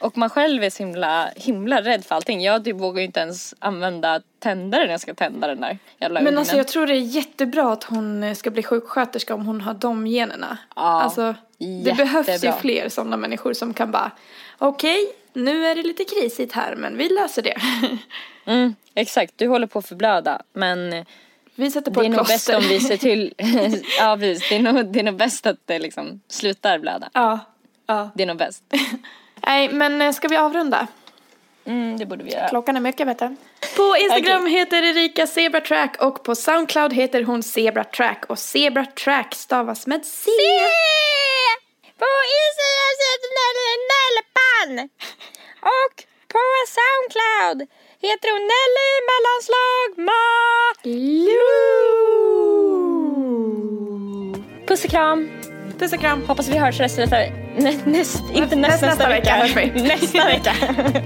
[0.00, 2.42] Och man själv är så himla, himla rädd för allting.
[2.42, 6.20] Jag typ vågar ju inte ens använda tändare när jag ska tända den där jävla
[6.20, 6.38] Men ugnen.
[6.38, 10.06] alltså jag tror det är jättebra att hon ska bli sjuksköterska om hon har de
[10.06, 10.58] generna.
[10.76, 12.04] Ja, alltså det jättebra.
[12.04, 14.10] behövs ju fler sådana människor som kan bara
[14.58, 17.56] okej, nu är det lite krisigt här men vi löser det.
[18.48, 21.04] Mm, exakt, du håller på att förblöda men
[21.56, 23.34] Vi sätter på det är ett nog bäst om vi ser till,
[23.98, 27.10] ja precis, det är, nog, det är nog bäst att det liksom slutar blöda.
[27.12, 27.38] Ja,
[27.86, 28.10] ja.
[28.14, 28.62] Det är nog bäst.
[29.46, 30.86] Nej men eh, ska vi avrunda?
[31.64, 32.48] Mm, det borde vi göra.
[32.48, 33.36] Klockan är mycket vet du.
[33.76, 38.84] På Instagram heter Erika Zebra Track och på Soundcloud heter hon Zebra Track och Zebra
[38.84, 40.30] Track stavas med C.
[41.98, 42.06] På
[42.42, 44.88] Instagram heter Nelly Nellepan.
[45.60, 46.42] Och på
[46.76, 47.68] Soundcloud
[48.02, 50.26] heter hon Nelly mellanslag Ma.
[54.66, 55.30] Puss och kram.
[55.78, 56.26] Puss och kram.
[56.26, 57.16] Hoppas vi hörs nästa, nästa,
[57.56, 59.66] nä, näst, inte nästa, nästa vecka hörs vi.
[59.82, 60.52] Nästa vecka.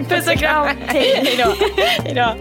[0.09, 0.69] Puss och kram.
[0.87, 1.39] Hej
[2.15, 2.37] då.